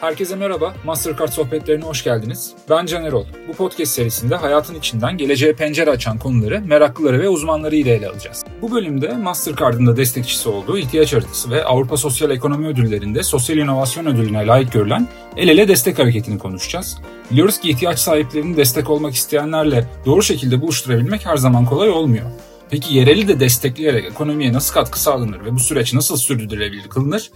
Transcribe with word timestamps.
Herkese 0.00 0.36
merhaba, 0.36 0.74
Mastercard 0.84 1.28
sohbetlerine 1.28 1.84
hoş 1.84 2.04
geldiniz. 2.04 2.52
Ben 2.70 2.86
Can 2.86 3.04
Erol. 3.04 3.24
Bu 3.48 3.52
podcast 3.52 3.92
serisinde 3.92 4.36
hayatın 4.36 4.74
içinden 4.74 5.16
geleceğe 5.16 5.52
pencere 5.52 5.90
açan 5.90 6.18
konuları 6.18 6.60
meraklıları 6.60 7.20
ve 7.20 7.28
uzmanları 7.28 7.76
ile 7.76 7.94
ele 7.94 8.08
alacağız. 8.08 8.44
Bu 8.62 8.72
bölümde 8.72 9.16
Mastercard'ın 9.16 9.86
da 9.86 9.96
destekçisi 9.96 10.48
olduğu 10.48 10.78
ihtiyaç 10.78 11.12
haritası 11.12 11.50
ve 11.50 11.64
Avrupa 11.64 11.96
Sosyal 11.96 12.30
Ekonomi 12.30 12.66
Ödülleri'nde 12.66 13.22
Sosyal 13.22 13.58
İnovasyon 13.58 14.06
Ödülü'ne 14.06 14.46
layık 14.46 14.72
görülen 14.72 15.08
El 15.36 15.48
Ele 15.48 15.68
Destek 15.68 15.98
Hareketi'ni 15.98 16.38
konuşacağız. 16.38 16.98
Biliyoruz 17.30 17.60
ki 17.60 17.70
ihtiyaç 17.70 17.98
sahiplerinin 17.98 18.56
destek 18.56 18.90
olmak 18.90 19.14
isteyenlerle 19.14 19.88
doğru 20.06 20.22
şekilde 20.22 20.60
buluşturabilmek 20.60 21.26
her 21.26 21.36
zaman 21.36 21.64
kolay 21.64 21.90
olmuyor. 21.90 22.30
Peki 22.70 22.94
yereli 22.94 23.28
de 23.28 23.40
destekleyerek 23.40 24.04
ekonomiye 24.04 24.52
nasıl 24.52 24.74
katkı 24.74 25.00
sağlanır 25.00 25.44
ve 25.44 25.54
bu 25.54 25.58
süreç 25.58 25.94
nasıl 25.94 26.16
sürdürülebilir 26.16 26.88
kılınır? 26.88 27.30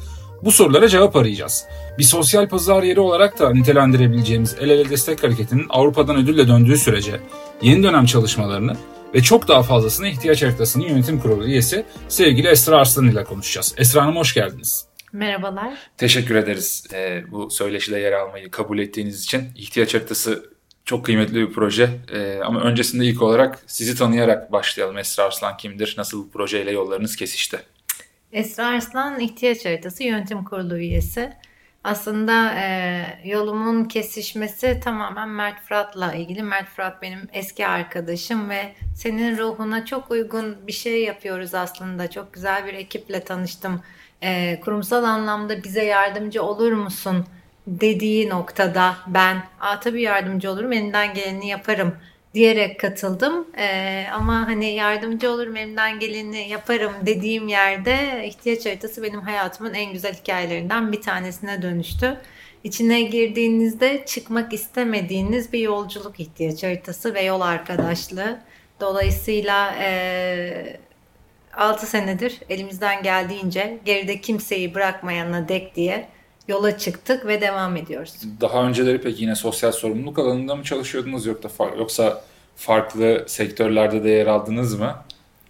Bu 0.44 0.52
sorulara 0.52 0.88
cevap 0.88 1.16
arayacağız. 1.16 1.64
Bir 1.98 2.02
sosyal 2.02 2.48
pazar 2.48 2.82
yeri 2.82 3.00
olarak 3.00 3.38
da 3.38 3.50
nitelendirebileceğimiz 3.50 4.56
El 4.60 4.70
Ele 4.70 4.90
Destek 4.90 5.22
Hareketi'nin 5.22 5.66
Avrupa'dan 5.68 6.16
ödülle 6.16 6.48
döndüğü 6.48 6.76
sürece 6.76 7.20
yeni 7.62 7.82
dönem 7.82 8.06
çalışmalarını 8.06 8.76
ve 9.14 9.22
çok 9.22 9.48
daha 9.48 9.62
fazlasına 9.62 10.08
ihtiyaç 10.08 10.42
haritasının 10.42 10.84
yönetim 10.84 11.20
kurulu 11.20 11.44
üyesi 11.44 11.84
sevgili 12.08 12.48
Esra 12.48 12.76
Arslan 12.76 13.08
ile 13.08 13.24
konuşacağız. 13.24 13.74
Esra 13.78 14.02
Hanım 14.02 14.16
hoş 14.16 14.34
geldiniz. 14.34 14.86
Merhabalar. 15.12 15.74
Teşekkür 15.98 16.34
ederiz 16.34 16.84
e, 16.92 17.22
bu 17.30 17.50
söyleşide 17.50 17.98
yer 17.98 18.12
almayı 18.12 18.50
kabul 18.50 18.78
ettiğiniz 18.78 19.24
için. 19.24 19.48
İhtiyaç 19.56 19.94
haritası 19.94 20.50
çok 20.84 21.04
kıymetli 21.04 21.34
bir 21.34 21.52
proje 21.52 21.90
e, 22.12 22.40
ama 22.44 22.60
öncesinde 22.60 23.04
ilk 23.04 23.22
olarak 23.22 23.62
sizi 23.66 23.96
tanıyarak 23.96 24.52
başlayalım. 24.52 24.98
Esra 24.98 25.22
Arslan 25.22 25.56
kimdir, 25.56 25.94
nasıl 25.98 26.18
bu 26.18 26.30
projeyle 26.30 26.70
yollarınız 26.70 27.16
kesişti? 27.16 27.58
Esra 28.34 28.66
Arslan 28.66 29.20
ihtiyaç 29.20 29.64
haritası 29.64 30.04
yönetim 30.04 30.44
kurulu 30.44 30.76
üyesi. 30.78 31.32
Aslında 31.84 32.54
e, 32.54 33.06
yolumun 33.24 33.84
kesişmesi 33.84 34.80
tamamen 34.84 35.28
Mert 35.28 35.60
Fırat'la 35.62 36.14
ilgili. 36.14 36.42
Mert 36.42 36.68
Fırat 36.68 37.02
benim 37.02 37.28
eski 37.32 37.66
arkadaşım 37.66 38.50
ve 38.50 38.72
senin 38.96 39.38
ruhuna 39.38 39.86
çok 39.86 40.10
uygun 40.10 40.56
bir 40.66 40.72
şey 40.72 41.04
yapıyoruz 41.04 41.54
aslında. 41.54 42.10
Çok 42.10 42.32
güzel 42.32 42.66
bir 42.66 42.74
ekiple 42.74 43.24
tanıştım. 43.24 43.80
E, 44.22 44.60
kurumsal 44.60 45.04
anlamda 45.04 45.64
bize 45.64 45.84
yardımcı 45.84 46.42
olur 46.42 46.72
musun 46.72 47.26
dediği 47.66 48.28
noktada 48.28 48.96
ben 49.06 49.42
Aa, 49.60 49.80
tabii 49.80 50.02
yardımcı 50.02 50.50
olurum 50.50 50.72
elinden 50.72 51.14
geleni 51.14 51.48
yaparım 51.48 51.96
diyerek 52.34 52.80
katıldım. 52.80 53.46
Ee, 53.58 54.06
ama 54.12 54.48
hani 54.48 54.74
yardımcı 54.74 55.30
olurum 55.30 55.56
elimden 55.56 55.98
geleni 55.98 56.48
yaparım 56.48 56.92
dediğim 57.06 57.48
yerde 57.48 58.22
ihtiyaç 58.26 58.66
haritası 58.66 59.02
benim 59.02 59.20
hayatımın 59.20 59.74
en 59.74 59.92
güzel 59.92 60.14
hikayelerinden 60.14 60.92
bir 60.92 61.02
tanesine 61.02 61.62
dönüştü. 61.62 62.20
İçine 62.64 63.02
girdiğinizde 63.02 64.04
çıkmak 64.06 64.52
istemediğiniz 64.52 65.52
bir 65.52 65.58
yolculuk 65.58 66.20
ihtiyaç 66.20 66.62
haritası 66.62 67.14
ve 67.14 67.22
yol 67.22 67.40
arkadaşlığı. 67.40 68.40
Dolayısıyla 68.80 69.74
e, 69.80 70.76
6 71.56 71.86
senedir 71.86 72.40
elimizden 72.48 73.02
geldiğince 73.02 73.78
geride 73.84 74.20
kimseyi 74.20 74.74
bırakmayana 74.74 75.48
dek 75.48 75.76
diye 75.76 76.08
yola 76.48 76.78
çıktık 76.78 77.26
ve 77.26 77.40
devam 77.40 77.76
ediyoruz. 77.76 78.14
Daha 78.40 78.62
önceleri 78.62 79.00
peki 79.00 79.22
yine 79.22 79.34
sosyal 79.34 79.72
sorumluluk 79.72 80.18
alanında 80.18 80.56
mı 80.56 80.64
çalışıyordunuz 80.64 81.26
yoksa 81.78 82.22
farklı 82.56 83.24
sektörlerde 83.26 84.04
de 84.04 84.10
yer 84.10 84.26
aldınız 84.26 84.78
mı? 84.78 84.94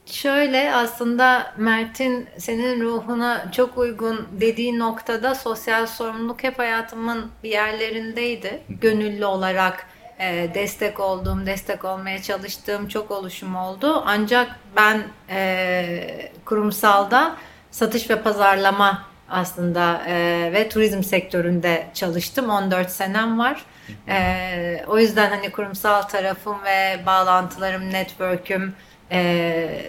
Şöyle 0.07 0.75
aslında 0.75 1.55
Mert'in 1.57 2.27
senin 2.39 2.81
ruhuna 2.81 3.53
çok 3.53 3.79
uygun 3.79 4.27
dediği 4.41 4.79
noktada 4.79 5.35
sosyal 5.35 5.87
sorumluluk 5.87 6.43
hep 6.43 6.59
hayatımın 6.59 7.27
bir 7.43 7.51
yerlerindeydi. 7.51 8.63
Gönüllü 8.69 9.27
olarak 9.27 9.87
e, 10.19 10.51
destek 10.55 11.01
olduğum, 11.01 11.47
destek 11.47 11.85
olmaya 11.85 12.23
çalıştığım 12.23 12.89
çok 12.89 13.11
oluşum 13.11 13.57
oldu. 13.57 14.03
Ancak 14.07 14.61
ben 14.77 15.03
e, 15.31 16.33
kurumsalda 16.45 17.37
satış 17.71 18.11
ve 18.11 18.23
pazarlama 18.23 19.14
aslında 19.29 20.03
e, 20.09 20.51
ve 20.53 20.69
turizm 20.69 21.03
sektöründe 21.03 21.87
çalıştım. 21.95 22.49
14 22.49 22.91
senem 22.91 23.39
var. 23.39 23.65
E, 24.09 24.85
o 24.87 24.99
yüzden 24.99 25.31
hani 25.31 25.51
kurumsal 25.51 26.03
tarafım 26.03 26.57
ve 26.65 27.07
bağlantılarım, 27.07 27.91
network'üm 27.93 28.75
e, 29.13 29.83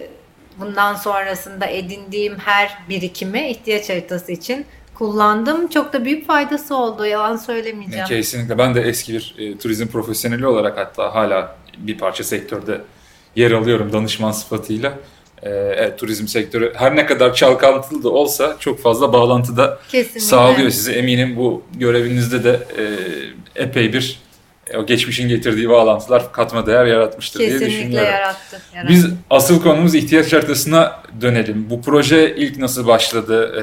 bundan 0.58 0.94
sonrasında 0.94 1.66
edindiğim 1.66 2.38
her 2.38 2.78
birikimi 2.88 3.48
ihtiyaç 3.50 3.90
haritası 3.90 4.32
için 4.32 4.66
kullandım. 4.94 5.68
Çok 5.68 5.92
da 5.92 6.04
büyük 6.04 6.26
faydası 6.26 6.76
oldu. 6.76 7.06
Yalan 7.06 7.36
söylemeyeceğim. 7.36 8.06
Kesinlikle. 8.06 8.58
Ben 8.58 8.74
de 8.74 8.80
eski 8.80 9.12
bir 9.12 9.34
e, 9.38 9.58
turizm 9.58 9.86
profesyoneli 9.86 10.46
olarak 10.46 10.78
hatta 10.78 11.14
hala 11.14 11.56
bir 11.78 11.98
parça 11.98 12.24
sektörde 12.24 12.80
yer 13.36 13.50
alıyorum 13.50 13.92
danışman 13.92 14.32
sıfatıyla 14.32 14.98
e, 15.46 15.74
evet, 15.76 15.98
turizm 15.98 16.26
sektörü 16.26 16.72
her 16.74 16.96
ne 16.96 17.06
kadar 17.06 17.34
çalkantılı 17.34 18.02
da 18.02 18.08
olsa 18.08 18.56
çok 18.60 18.82
fazla 18.82 19.12
bağlantıda 19.12 19.78
Kesinlikle. 19.88 20.20
sağlıyor 20.20 20.70
size. 20.70 20.92
Eminim 20.92 21.36
bu 21.36 21.62
görevinizde 21.74 22.44
de 22.44 22.60
e, 22.78 22.84
epey 23.62 23.92
bir 23.92 24.26
o 24.74 24.86
geçmişin 24.86 25.28
getirdiği 25.28 25.68
bağlantılar 25.68 26.32
katma 26.32 26.66
değer 26.66 26.86
yaratmıştır 26.86 27.40
Kesinlikle 27.40 27.66
diye 27.66 27.78
düşünüyorum. 27.78 28.08
yarattı, 28.08 28.62
yarattı. 28.74 28.92
Biz 28.92 29.06
asıl 29.30 29.62
konumuz 29.62 29.94
ihtiyaç 29.94 30.32
haritasına 30.32 31.02
dönelim. 31.20 31.66
Bu 31.70 31.82
proje 31.82 32.36
ilk 32.36 32.58
nasıl 32.58 32.86
başladı 32.86 33.52
e, 33.56 33.62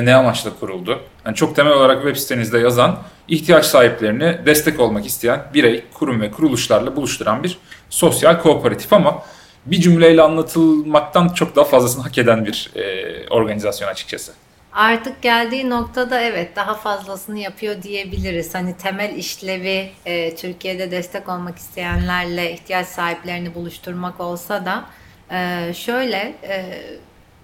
ve 0.00 0.04
ne 0.04 0.14
amaçla 0.14 0.50
kuruldu? 0.60 1.00
Yani 1.26 1.36
çok 1.36 1.56
temel 1.56 1.72
olarak 1.72 2.02
web 2.02 2.16
sitenizde 2.16 2.58
yazan 2.58 2.98
ihtiyaç 3.28 3.66
sahiplerini 3.66 4.38
destek 4.46 4.80
olmak 4.80 5.06
isteyen 5.06 5.42
birey, 5.54 5.84
kurum 5.94 6.20
ve 6.20 6.30
kuruluşlarla 6.30 6.96
buluşturan 6.96 7.42
bir 7.42 7.58
sosyal 7.90 8.40
kooperatif 8.40 8.92
ama 8.92 9.22
bir 9.66 9.80
cümleyle 9.80 10.22
anlatılmaktan 10.22 11.28
çok 11.28 11.56
daha 11.56 11.64
fazlasını 11.64 12.02
hak 12.02 12.18
eden 12.18 12.46
bir 12.46 12.70
e, 12.74 13.28
organizasyon 13.28 13.88
açıkçası. 13.88 14.32
Artık 14.72 15.22
geldiği 15.22 15.70
noktada 15.70 16.20
evet 16.20 16.56
daha 16.56 16.74
fazlasını 16.74 17.38
yapıyor 17.38 17.82
diyebiliriz. 17.82 18.54
Hani 18.54 18.76
temel 18.76 19.16
işlevi 19.16 19.90
e, 20.06 20.36
Türkiye'de 20.36 20.90
destek 20.90 21.28
olmak 21.28 21.58
isteyenlerle 21.58 22.52
ihtiyaç 22.52 22.86
sahiplerini 22.86 23.54
buluşturmak 23.54 24.20
olsa 24.20 24.64
da 24.64 24.84
e, 25.30 25.72
şöyle 25.74 26.34
e, 26.42 26.80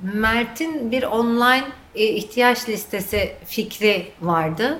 Mert'in 0.02 0.90
bir 0.90 1.02
online 1.02 1.64
e, 1.94 2.04
ihtiyaç 2.04 2.68
listesi 2.68 3.32
fikri 3.46 4.06
vardı. 4.20 4.78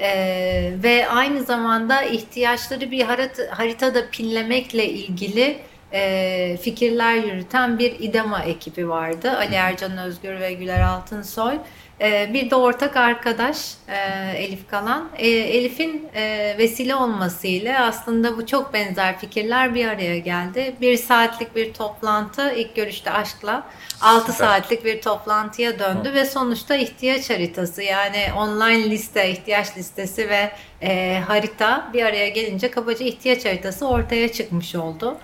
Ee, 0.00 0.72
ve 0.82 1.08
aynı 1.08 1.42
zamanda 1.42 2.02
ihtiyaçları 2.02 2.90
bir 2.90 3.00
harita, 3.00 3.42
haritada 3.50 4.10
pinlemekle 4.10 4.88
ilgili 4.88 5.58
e, 5.92 6.56
fikirler 6.62 7.14
yürüten 7.14 7.78
bir 7.78 8.00
İDEMA 8.00 8.42
ekibi 8.42 8.88
vardı. 8.88 9.32
Ali 9.38 9.54
Ercan 9.54 9.98
Özgür 9.98 10.40
ve 10.40 10.52
Güler 10.52 10.80
Altınsoy. 10.80 11.58
E, 12.00 12.30
bir 12.32 12.50
de 12.50 12.56
ortak 12.56 12.96
arkadaş 12.96 13.74
e, 13.88 13.96
Elif 14.36 14.68
Kalan. 14.70 15.08
E, 15.18 15.28
Elif'in 15.28 16.08
e, 16.14 16.54
vesile 16.58 16.94
olmasıyla 16.94 17.86
aslında 17.86 18.36
bu 18.36 18.46
çok 18.46 18.72
benzer 18.72 19.18
fikirler 19.18 19.74
bir 19.74 19.88
araya 19.88 20.18
geldi. 20.18 20.74
Bir 20.80 20.96
saatlik 20.96 21.56
bir 21.56 21.72
toplantı 21.72 22.52
ilk 22.52 22.76
görüşte 22.76 23.10
aşkla 23.10 23.66
6 24.00 24.32
saatlik 24.32 24.84
bir 24.84 25.02
toplantıya 25.02 25.78
döndü 25.78 26.08
Hı. 26.08 26.14
ve 26.14 26.24
sonuçta 26.24 26.76
ihtiyaç 26.76 27.30
haritası 27.30 27.82
yani 27.82 28.26
online 28.36 28.90
liste, 28.90 29.30
ihtiyaç 29.30 29.76
listesi 29.76 30.28
ve 30.28 30.50
e, 30.82 31.20
harita 31.26 31.90
bir 31.92 32.02
araya 32.02 32.28
gelince 32.28 32.70
kabaca 32.70 33.06
ihtiyaç 33.06 33.44
haritası 33.44 33.88
ortaya 33.88 34.32
çıkmış 34.32 34.74
oldu. 34.74 35.18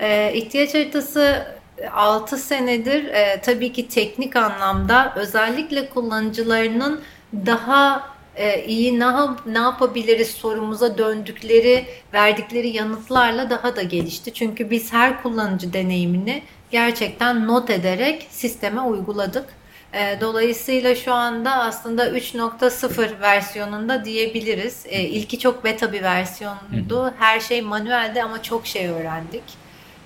E, 0.00 0.32
ihtiyaç 0.34 0.74
haritası 0.74 1.46
6 1.92 2.36
senedir 2.36 3.04
e, 3.04 3.40
tabii 3.40 3.72
ki 3.72 3.88
teknik 3.88 4.36
anlamda 4.36 5.12
özellikle 5.16 5.88
kullanıcılarının 5.88 7.00
daha 7.46 8.14
e, 8.36 8.64
iyi 8.64 9.00
ne, 9.00 9.06
ne 9.46 9.58
yapabiliriz 9.58 10.30
sorumuza 10.30 10.98
döndükleri, 10.98 11.86
verdikleri 12.12 12.68
yanıtlarla 12.68 13.50
daha 13.50 13.76
da 13.76 13.82
gelişti. 13.82 14.34
Çünkü 14.34 14.70
biz 14.70 14.92
her 14.92 15.22
kullanıcı 15.22 15.72
deneyimini 15.72 16.42
gerçekten 16.70 17.46
not 17.48 17.70
ederek 17.70 18.26
sisteme 18.30 18.80
uyguladık. 18.80 19.48
E, 19.92 20.20
dolayısıyla 20.20 20.94
şu 20.94 21.12
anda 21.12 21.52
aslında 21.52 22.08
3.0 22.10 23.20
versiyonunda 23.20 24.04
diyebiliriz. 24.04 24.86
E, 24.88 25.02
ilki 25.02 25.38
çok 25.38 25.64
beta 25.64 25.92
bir 25.92 26.02
versiyondu. 26.02 27.14
Her 27.18 27.40
şey 27.40 27.62
manuelde 27.62 28.24
ama 28.24 28.42
çok 28.42 28.66
şey 28.66 28.88
öğrendik. 28.88 29.63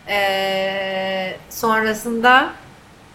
E, 0.08 1.36
sonrasında 1.50 2.50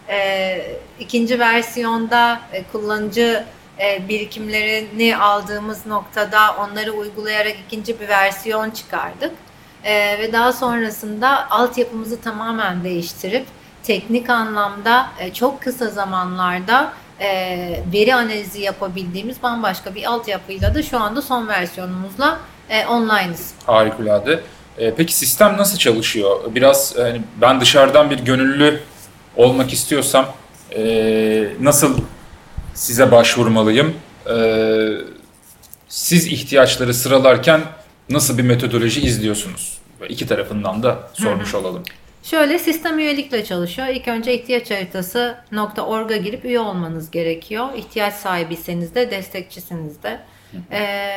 e, 0.08 0.76
ikinci 1.00 1.38
versiyonda 1.38 2.40
e, 2.52 2.62
kullanıcı 2.72 3.44
e, 3.80 4.08
birikimlerini 4.08 5.16
aldığımız 5.16 5.86
noktada 5.86 6.56
onları 6.56 6.92
uygulayarak 6.92 7.56
ikinci 7.66 8.00
bir 8.00 8.08
versiyon 8.08 8.70
çıkardık. 8.70 9.32
E, 9.84 10.18
ve 10.18 10.32
daha 10.32 10.52
sonrasında 10.52 11.50
altyapımızı 11.50 12.20
tamamen 12.20 12.84
değiştirip 12.84 13.46
teknik 13.82 14.30
anlamda 14.30 15.06
e, 15.18 15.32
çok 15.32 15.62
kısa 15.62 15.86
zamanlarda 15.86 16.92
e, 17.20 17.28
veri 17.92 18.14
analizi 18.14 18.62
yapabildiğimiz 18.62 19.42
bambaşka 19.42 19.94
bir 19.94 20.04
altyapıyla 20.04 20.74
da 20.74 20.82
şu 20.82 20.98
anda 20.98 21.22
son 21.22 21.48
versiyonumuzla 21.48 22.38
e, 22.70 22.86
online'ız. 22.86 23.54
Harikulade. 23.66 24.40
E, 24.78 24.94
peki 24.94 25.14
sistem 25.14 25.56
nasıl 25.58 25.78
çalışıyor? 25.78 26.54
Biraz 26.54 26.94
yani 26.98 27.20
ben 27.40 27.60
dışarıdan 27.60 28.10
bir 28.10 28.18
gönüllü 28.18 28.80
olmak 29.36 29.72
istiyorsam 29.72 30.26
e, 30.76 31.48
nasıl 31.60 31.98
size 32.74 33.10
başvurmalıyım? 33.10 33.94
E, 34.30 34.36
siz 35.88 36.26
ihtiyaçları 36.26 36.94
sıralarken 36.94 37.60
nasıl 38.10 38.38
bir 38.38 38.42
metodoloji 38.42 39.00
izliyorsunuz? 39.00 39.78
İki 40.08 40.26
tarafından 40.26 40.82
da 40.82 41.10
sormuş 41.12 41.54
olalım. 41.54 41.82
Şöyle 42.22 42.58
sistem 42.58 42.98
üyelikle 42.98 43.44
çalışıyor. 43.44 43.88
İlk 43.88 44.08
önce 44.08 44.34
ihtiyaç 44.34 44.70
haritası 44.70 45.36
.org'a 45.86 46.16
girip 46.16 46.44
üye 46.44 46.60
olmanız 46.60 47.10
gerekiyor. 47.10 47.68
İhtiyaç 47.76 48.14
sahibiyseniz 48.14 48.94
de 48.94 49.10
destekçisiniz 49.10 50.02
de. 50.02 50.20
Ee, 50.72 51.14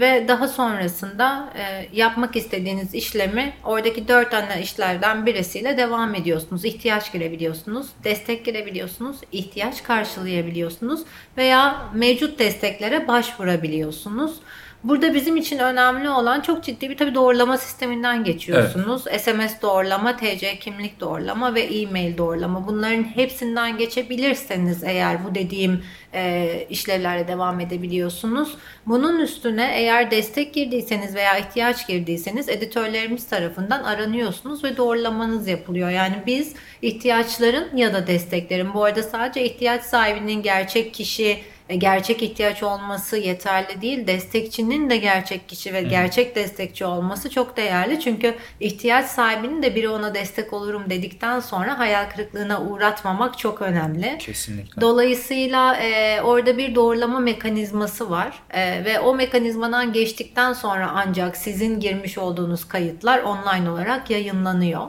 ve 0.00 0.28
daha 0.28 0.48
sonrasında 0.48 1.52
e, 1.58 1.88
yapmak 1.92 2.36
istediğiniz 2.36 2.94
işlemi 2.94 3.52
oradaki 3.64 4.08
dört 4.08 4.34
ana 4.34 4.54
işlerden 4.56 5.26
birisiyle 5.26 5.76
devam 5.76 6.14
ediyorsunuz. 6.14 6.64
İhtiyaç 6.64 7.12
girebiliyorsunuz, 7.12 7.86
destek 8.04 8.44
girebiliyorsunuz, 8.44 9.16
ihtiyaç 9.32 9.82
karşılayabiliyorsunuz 9.82 11.00
veya 11.36 11.82
mevcut 11.94 12.38
desteklere 12.38 13.08
başvurabiliyorsunuz. 13.08 14.36
Burada 14.84 15.14
bizim 15.14 15.36
için 15.36 15.58
önemli 15.58 16.10
olan 16.10 16.40
çok 16.40 16.64
ciddi 16.64 16.90
bir 16.90 16.96
tabii 16.96 17.14
doğrulama 17.14 17.58
sisteminden 17.58 18.24
geçiyorsunuz. 18.24 19.04
Evet. 19.06 19.20
SMS 19.20 19.62
doğrulama, 19.62 20.16
TC 20.16 20.58
kimlik 20.58 21.00
doğrulama 21.00 21.54
ve 21.54 21.60
e-mail 21.60 22.18
doğrulama. 22.18 22.66
Bunların 22.66 23.02
hepsinden 23.02 23.78
geçebilirseniz 23.78 24.84
eğer 24.84 25.24
bu 25.24 25.34
dediğim 25.34 25.84
e, 26.14 26.66
işlevlerle 26.70 27.28
devam 27.28 27.60
edebiliyorsunuz. 27.60 28.54
Bunun 28.86 29.20
üstüne 29.20 29.70
eğer 29.74 30.10
destek 30.10 30.54
girdiyseniz 30.54 31.14
veya 31.14 31.38
ihtiyaç 31.38 31.86
girdiyseniz 31.86 32.48
editörlerimiz 32.48 33.28
tarafından 33.28 33.82
aranıyorsunuz 33.82 34.64
ve 34.64 34.76
doğrulamanız 34.76 35.48
yapılıyor. 35.48 35.90
Yani 35.90 36.16
biz 36.26 36.54
ihtiyaçların 36.82 37.76
ya 37.76 37.94
da 37.94 38.06
desteklerin 38.06 38.74
bu 38.74 38.84
arada 38.84 39.02
sadece 39.02 39.44
ihtiyaç 39.44 39.82
sahibinin 39.82 40.42
gerçek 40.42 40.94
kişi 40.94 41.38
gerçek 41.76 42.22
ihtiyaç 42.22 42.62
olması 42.62 43.16
yeterli 43.16 43.82
değil. 43.82 44.06
Destekçinin 44.06 44.90
de 44.90 44.96
gerçek 44.96 45.48
kişi 45.48 45.74
ve 45.74 45.82
gerçek 45.82 46.36
destekçi 46.36 46.84
olması 46.84 47.30
çok 47.30 47.56
değerli. 47.56 48.00
Çünkü 48.00 48.34
ihtiyaç 48.60 49.06
sahibinin 49.06 49.62
de 49.62 49.74
biri 49.74 49.88
ona 49.88 50.14
destek 50.14 50.52
olurum 50.52 50.90
dedikten 50.90 51.40
sonra 51.40 51.78
hayal 51.78 52.10
kırıklığına 52.10 52.62
uğratmamak 52.62 53.38
çok 53.38 53.62
önemli. 53.62 54.18
Kesinlikle. 54.18 54.80
Dolayısıyla 54.80 55.76
e, 55.76 56.20
orada 56.22 56.58
bir 56.58 56.74
doğrulama 56.74 57.20
mekanizması 57.20 58.10
var 58.10 58.42
e, 58.50 58.84
ve 58.84 59.00
o 59.00 59.14
mekanizmadan 59.14 59.92
geçtikten 59.92 60.52
sonra 60.52 60.90
ancak 60.94 61.36
sizin 61.36 61.80
girmiş 61.80 62.18
olduğunuz 62.18 62.68
kayıtlar 62.68 63.22
online 63.22 63.70
olarak 63.70 64.10
yayınlanıyor. 64.10 64.86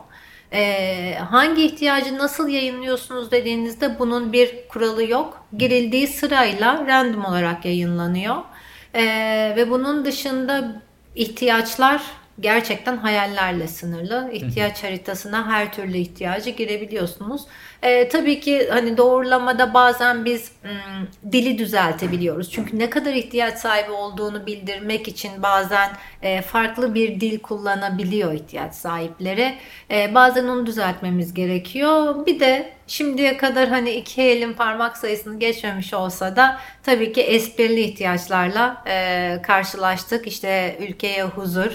Ee, 0.53 1.17
hangi 1.29 1.65
ihtiyacı 1.65 2.17
nasıl 2.17 2.47
yayınlıyorsunuz 2.47 3.31
dediğinizde 3.31 3.99
bunun 3.99 4.33
bir 4.33 4.67
kuralı 4.67 5.03
yok. 5.03 5.45
Girildiği 5.57 6.07
sırayla 6.07 6.87
random 6.87 7.25
olarak 7.25 7.65
yayınlanıyor. 7.65 8.35
Ee, 8.95 9.53
ve 9.55 9.69
bunun 9.69 10.05
dışında 10.05 10.81
ihtiyaçlar 11.15 12.01
gerçekten 12.39 12.97
hayallerle 12.97 13.67
sınırlı. 13.67 14.29
İhtiyaç 14.33 14.83
haritasına 14.83 15.47
her 15.47 15.73
türlü 15.73 15.97
ihtiyacı 15.97 16.49
girebiliyorsunuz. 16.49 17.41
E, 17.81 18.09
tabii 18.09 18.39
ki 18.39 18.67
hani 18.71 18.97
doğrulamada 18.97 19.73
bazen 19.73 20.25
biz 20.25 20.51
m, 20.63 20.69
dili 21.31 21.57
düzeltebiliyoruz. 21.57 22.51
Çünkü 22.51 22.79
ne 22.79 22.89
kadar 22.89 23.13
ihtiyaç 23.13 23.57
sahibi 23.57 23.91
olduğunu 23.91 24.45
bildirmek 24.45 25.07
için 25.07 25.43
bazen 25.43 25.89
e, 26.21 26.41
farklı 26.41 26.95
bir 26.95 27.19
dil 27.19 27.39
kullanabiliyor 27.39 28.33
ihtiyaç 28.33 28.75
sahipleri. 28.75 29.55
E, 29.91 30.15
bazen 30.15 30.47
onu 30.47 30.65
düzeltmemiz 30.65 31.33
gerekiyor. 31.33 32.25
Bir 32.25 32.39
de 32.39 32.73
şimdiye 32.87 33.37
kadar 33.37 33.69
hani 33.69 33.91
iki 33.91 34.21
elin 34.21 34.53
parmak 34.53 34.97
sayısını 34.97 35.39
geçmemiş 35.39 35.93
olsa 35.93 36.35
da 36.35 36.59
tabii 36.83 37.13
ki 37.13 37.21
esprili 37.21 37.81
ihtiyaçlarla 37.81 38.83
e, 38.87 39.37
karşılaştık. 39.43 40.27
İşte 40.27 40.77
ülkeye 40.79 41.23
huzur, 41.23 41.71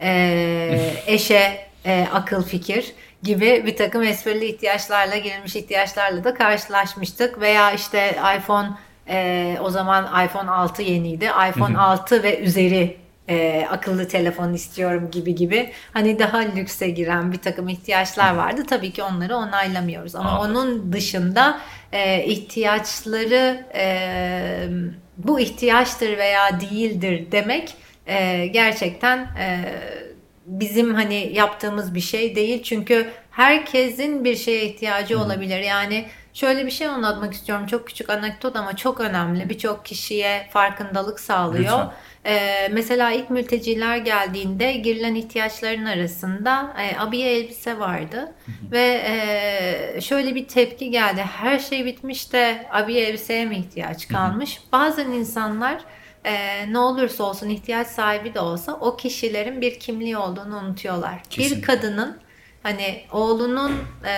e, 0.00 0.92
eşe 1.06 1.68
e, 1.86 2.06
akıl 2.12 2.42
fikir 2.42 2.92
gibi 3.22 3.62
bir 3.66 3.76
takım 3.76 4.02
esprili 4.02 4.44
ihtiyaçlarla 4.44 5.16
girilmiş 5.16 5.56
ihtiyaçlarla 5.56 6.24
da 6.24 6.34
karşılaşmıştık. 6.34 7.40
Veya 7.40 7.72
işte 7.72 8.16
iPhone 8.38 8.68
e, 9.08 9.56
o 9.62 9.70
zaman 9.70 10.24
iPhone 10.24 10.50
6 10.50 10.82
yeniydi. 10.82 11.30
iPhone 11.50 11.78
6 11.78 12.22
ve 12.22 12.40
üzeri 12.40 12.96
e, 13.28 13.66
akıllı 13.70 14.08
telefon 14.08 14.52
istiyorum 14.52 15.10
gibi 15.12 15.34
gibi. 15.34 15.72
Hani 15.92 16.18
daha 16.18 16.38
lükse 16.38 16.90
giren 16.90 17.32
bir 17.32 17.38
takım 17.38 17.68
ihtiyaçlar 17.68 18.34
vardı. 18.34 18.62
Tabii 18.68 18.90
ki 18.92 19.02
onları 19.02 19.36
onaylamıyoruz. 19.36 20.14
Ama 20.14 20.30
Anladım. 20.30 20.56
onun 20.56 20.92
dışında 20.92 21.58
e, 21.92 22.24
ihtiyaçları 22.24 23.64
e, 23.74 24.68
bu 25.16 25.40
ihtiyaçtır 25.40 26.18
veya 26.18 26.60
değildir 26.60 27.26
demek 27.32 27.74
e, 28.06 28.46
gerçekten 28.46 29.18
e, 29.18 29.64
bizim 30.48 30.94
hani 30.94 31.30
yaptığımız 31.34 31.94
bir 31.94 32.00
şey 32.00 32.34
değil. 32.36 32.62
Çünkü 32.62 33.10
herkesin 33.30 34.24
bir 34.24 34.36
şeye 34.36 34.64
ihtiyacı 34.64 35.14
Hı. 35.14 35.18
olabilir. 35.18 35.60
Yani 35.60 36.04
şöyle 36.34 36.66
bir 36.66 36.70
şey 36.70 36.86
anlatmak 36.86 37.32
istiyorum. 37.32 37.66
Çok 37.66 37.86
küçük 37.86 38.10
anekdot 38.10 38.56
ama 38.56 38.76
çok 38.76 39.00
önemli. 39.00 39.48
Birçok 39.48 39.84
kişiye 39.84 40.46
farkındalık 40.50 41.20
sağlıyor. 41.20 41.86
Ee, 42.26 42.68
mesela 42.72 43.10
ilk 43.10 43.30
mülteciler 43.30 43.96
geldiğinde 43.96 44.72
girilen 44.72 45.14
ihtiyaçların 45.14 45.84
arasında 45.84 46.76
e, 46.78 46.98
abiye 46.98 47.36
elbise 47.36 47.78
vardı. 47.78 48.16
Hı 48.16 48.52
hı. 48.52 48.72
Ve 48.72 49.02
e, 49.06 50.00
şöyle 50.00 50.34
bir 50.34 50.48
tepki 50.48 50.90
geldi. 50.90 51.20
Her 51.20 51.58
şey 51.58 51.84
bitmiş 51.84 52.32
de 52.32 52.66
abiye 52.70 53.04
elbiseye 53.04 53.44
mi 53.44 53.56
ihtiyaç 53.56 54.08
kalmış? 54.08 54.56
Hı 54.56 54.60
hı. 54.60 54.72
Bazen 54.72 55.10
insanlar 55.10 55.84
e, 56.24 56.64
ne 56.72 56.78
olursa 56.78 57.24
olsun 57.24 57.48
ihtiyaç 57.48 57.86
sahibi 57.86 58.34
de 58.34 58.40
olsa 58.40 58.72
o 58.72 58.96
kişilerin 58.96 59.60
bir 59.60 59.78
kimliği 59.80 60.16
olduğunu 60.16 60.56
unutuyorlar. 60.56 61.22
Kesinlikle. 61.30 61.56
Bir 61.56 61.62
kadının 61.62 62.18
hani 62.62 63.00
oğlunun 63.12 63.72
e, 64.04 64.14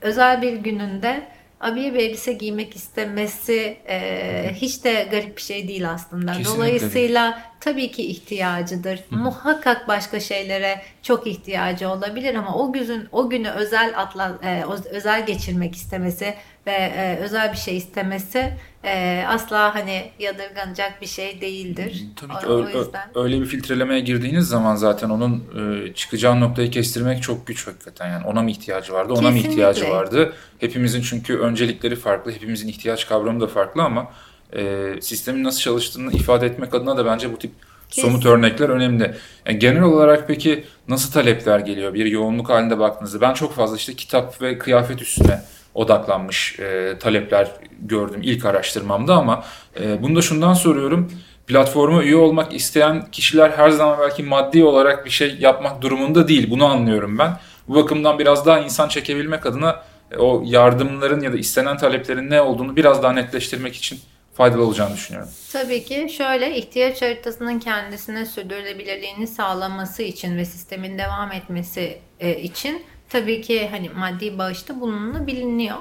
özel 0.00 0.42
bir 0.42 0.52
gününde 0.52 1.34
abiye 1.60 1.94
bir 1.94 1.98
elbise 1.98 2.32
giymek 2.32 2.76
istemesi 2.76 3.76
e, 3.88 4.50
hiç 4.54 4.84
de 4.84 5.08
garip 5.10 5.36
bir 5.36 5.42
şey 5.42 5.68
değil 5.68 5.90
aslında. 5.90 6.32
Kesinlikle. 6.32 6.56
Dolayısıyla 6.56 7.42
tabii 7.60 7.90
ki 7.90 8.06
ihtiyacıdır. 8.06 8.96
Hı-hı. 8.96 9.18
Muhakkak 9.18 9.88
başka 9.88 10.20
şeylere 10.20 10.82
çok 11.02 11.26
ihtiyacı 11.26 11.88
olabilir 11.88 12.34
ama 12.34 12.56
o 12.56 12.72
günün 12.72 13.08
o 13.12 13.30
günü 13.30 13.50
özel 13.50 13.92
atla 13.96 14.38
e, 14.42 14.64
özel 14.90 15.26
geçirmek 15.26 15.74
istemesi 15.74 16.34
ve 16.66 16.72
e, 16.72 17.18
özel 17.20 17.52
bir 17.52 17.56
şey 17.56 17.76
istemesi 17.76 18.52
e, 18.84 19.24
asla 19.28 19.74
hani 19.74 20.10
yadırganacak 20.18 21.00
bir 21.00 21.06
şey 21.06 21.40
değildir. 21.40 22.04
Tabii 22.16 22.32
ki 22.32 22.46
o, 22.46 22.66
öyle, 22.66 22.78
yüzden... 22.78 23.10
öyle 23.14 23.40
bir 23.40 23.46
filtrelemeye 23.46 24.00
girdiğiniz 24.00 24.48
zaman 24.48 24.76
zaten 24.76 25.10
onun 25.10 25.44
e, 25.58 25.94
çıkacağı 25.94 26.40
noktayı 26.40 26.70
kestirmek 26.70 27.22
çok 27.22 27.46
güç 27.46 27.66
hakikaten. 27.66 28.10
Yani 28.10 28.26
ona 28.26 28.42
mı 28.42 28.50
ihtiyacı 28.50 28.92
vardı, 28.92 29.12
ona 29.12 29.20
Kesinlikle. 29.20 29.46
mı 29.46 29.52
ihtiyacı 29.52 29.90
vardı? 29.90 30.32
Hepimizin 30.58 31.02
çünkü 31.02 31.38
öncelikleri 31.38 31.96
farklı, 31.96 32.32
hepimizin 32.32 32.68
ihtiyaç 32.68 33.08
kavramı 33.08 33.40
da 33.40 33.46
farklı 33.46 33.82
ama 33.82 34.10
e, 34.56 34.92
sistemin 35.00 35.44
nasıl 35.44 35.60
çalıştığını 35.60 36.12
ifade 36.12 36.46
etmek 36.46 36.74
adına 36.74 36.96
da 36.96 37.06
bence 37.06 37.32
bu 37.32 37.38
tip 37.38 37.52
Kesin. 37.90 38.08
somut 38.08 38.26
örnekler 38.26 38.68
önemli. 38.68 39.14
Yani 39.46 39.58
genel 39.58 39.82
olarak 39.82 40.28
peki 40.28 40.64
nasıl 40.88 41.12
talepler 41.12 41.58
geliyor 41.58 41.94
bir 41.94 42.06
yoğunluk 42.06 42.50
halinde 42.50 42.78
baktığınızda? 42.78 43.20
Ben 43.20 43.34
çok 43.34 43.54
fazla 43.54 43.76
işte 43.76 43.94
kitap 43.94 44.42
ve 44.42 44.58
kıyafet 44.58 45.02
üstüne 45.02 45.40
odaklanmış 45.74 46.60
e, 46.60 46.98
talepler 46.98 47.50
gördüm 47.80 48.20
ilk 48.22 48.44
araştırmamda 48.44 49.14
ama 49.16 49.44
e, 49.80 50.02
bunu 50.02 50.16
da 50.16 50.22
şundan 50.22 50.54
soruyorum. 50.54 51.12
Platforma 51.46 52.02
üye 52.02 52.16
olmak 52.16 52.54
isteyen 52.54 53.10
kişiler 53.10 53.50
her 53.50 53.70
zaman 53.70 53.98
belki 54.00 54.22
maddi 54.22 54.64
olarak 54.64 55.04
bir 55.04 55.10
şey 55.10 55.36
yapmak 55.40 55.82
durumunda 55.82 56.28
değil. 56.28 56.50
Bunu 56.50 56.64
anlıyorum 56.64 57.18
ben. 57.18 57.36
Bu 57.68 57.74
bakımdan 57.74 58.18
biraz 58.18 58.46
daha 58.46 58.60
insan 58.60 58.88
çekebilmek 58.88 59.46
adına 59.46 59.82
e, 60.10 60.16
o 60.16 60.42
yardımların 60.46 61.20
ya 61.20 61.32
da 61.32 61.36
istenen 61.36 61.76
taleplerin 61.76 62.30
ne 62.30 62.40
olduğunu 62.40 62.76
biraz 62.76 63.02
daha 63.02 63.12
netleştirmek 63.12 63.76
için 63.76 64.00
faydalı 64.34 64.64
olacağını 64.66 64.94
düşünüyorum. 64.94 65.30
Tabii 65.52 65.84
ki 65.84 66.08
şöyle 66.16 66.56
ihtiyaç 66.56 67.02
haritasının 67.02 67.58
kendisine 67.58 68.26
sürdürülebilirliğini 68.26 69.26
sağlaması 69.26 70.02
için 70.02 70.36
ve 70.36 70.44
sistemin 70.44 70.98
devam 70.98 71.32
etmesi 71.32 71.98
e, 72.20 72.40
için 72.40 72.82
tabii 73.14 73.40
ki 73.40 73.68
hani 73.68 73.88
maddi 73.88 74.38
bağışta 74.38 74.80
bulunabiliyor. 74.80 75.76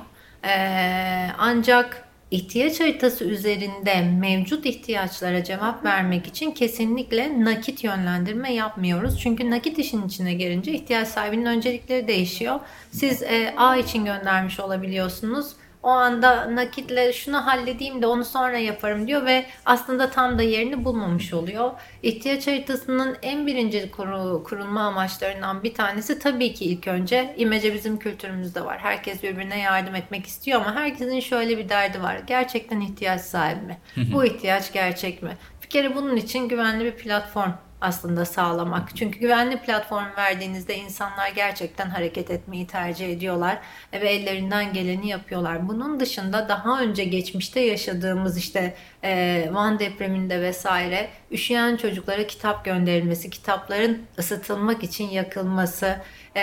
Ee, 0.45 1.27
ancak 1.37 2.07
ihtiyaç 2.31 2.79
haritası 2.79 3.25
üzerinde 3.25 4.01
mevcut 4.19 4.65
ihtiyaçlara 4.65 5.43
cevap 5.43 5.85
vermek 5.85 6.27
için 6.27 6.51
kesinlikle 6.51 7.43
nakit 7.43 7.83
yönlendirme 7.83 8.53
yapmıyoruz. 8.53 9.19
Çünkü 9.19 9.51
nakit 9.51 9.79
işin 9.79 10.07
içine 10.07 10.33
girince 10.33 10.71
ihtiyaç 10.71 11.07
sahibinin 11.07 11.45
öncelikleri 11.45 12.07
değişiyor. 12.07 12.59
Siz 12.91 13.23
e, 13.23 13.53
A 13.57 13.77
için 13.77 14.05
göndermiş 14.05 14.59
olabiliyorsunuz 14.59 15.47
o 15.83 15.89
anda 15.89 16.55
nakitle 16.55 17.13
şunu 17.13 17.45
halledeyim 17.45 18.01
de 18.01 18.07
onu 18.07 18.25
sonra 18.25 18.57
yaparım 18.57 19.07
diyor 19.07 19.25
ve 19.25 19.45
aslında 19.65 20.09
tam 20.09 20.37
da 20.37 20.43
yerini 20.43 20.85
bulmamış 20.85 21.33
oluyor. 21.33 21.71
İhtiyaç 22.03 22.47
haritasının 22.47 23.17
en 23.21 23.47
birinci 23.47 23.91
kuru, 23.91 24.43
kurulma 24.43 24.81
amaçlarından 24.81 25.63
bir 25.63 25.73
tanesi 25.73 26.19
tabii 26.19 26.53
ki 26.53 26.65
ilk 26.65 26.87
önce 26.87 27.33
imece 27.37 27.73
bizim 27.73 27.99
kültürümüzde 27.99 28.65
var. 28.65 28.79
Herkes 28.79 29.23
birbirine 29.23 29.59
yardım 29.59 29.95
etmek 29.95 30.25
istiyor 30.25 30.61
ama 30.61 30.75
herkesin 30.75 31.19
şöyle 31.19 31.57
bir 31.57 31.69
derdi 31.69 32.03
var. 32.03 32.19
Gerçekten 32.27 32.81
ihtiyaç 32.81 33.21
sahibi 33.21 33.65
mi? 33.65 33.77
Bu 34.13 34.25
ihtiyaç 34.25 34.73
gerçek 34.73 35.23
mi? 35.23 35.37
Bir 35.63 35.67
kere 35.67 35.95
bunun 35.95 36.15
için 36.15 36.49
güvenli 36.49 36.85
bir 36.85 36.95
platform 36.95 37.51
aslında 37.83 38.25
sağlamak. 38.25 38.95
Çünkü 38.95 39.19
güvenli 39.19 39.57
platform 39.57 40.15
verdiğinizde 40.17 40.75
insanlar 40.75 41.29
gerçekten 41.29 41.89
hareket 41.89 42.31
etmeyi 42.31 42.67
tercih 42.67 43.09
ediyorlar 43.09 43.57
ve 43.93 44.09
ellerinden 44.09 44.73
geleni 44.73 45.07
yapıyorlar. 45.09 45.67
Bunun 45.67 45.99
dışında 45.99 46.49
daha 46.49 46.81
önce 46.81 47.03
geçmişte 47.03 47.59
yaşadığımız 47.59 48.37
işte 48.37 48.73
e, 49.03 49.49
Van 49.51 49.79
depreminde 49.79 50.41
vesaire 50.41 51.09
üşüyen 51.31 51.77
çocuklara 51.77 52.27
kitap 52.27 52.65
gönderilmesi, 52.65 53.29
kitapların 53.29 54.01
ısıtılmak 54.19 54.83
için 54.83 55.09
yakılması, 55.09 55.97
e, 56.35 56.41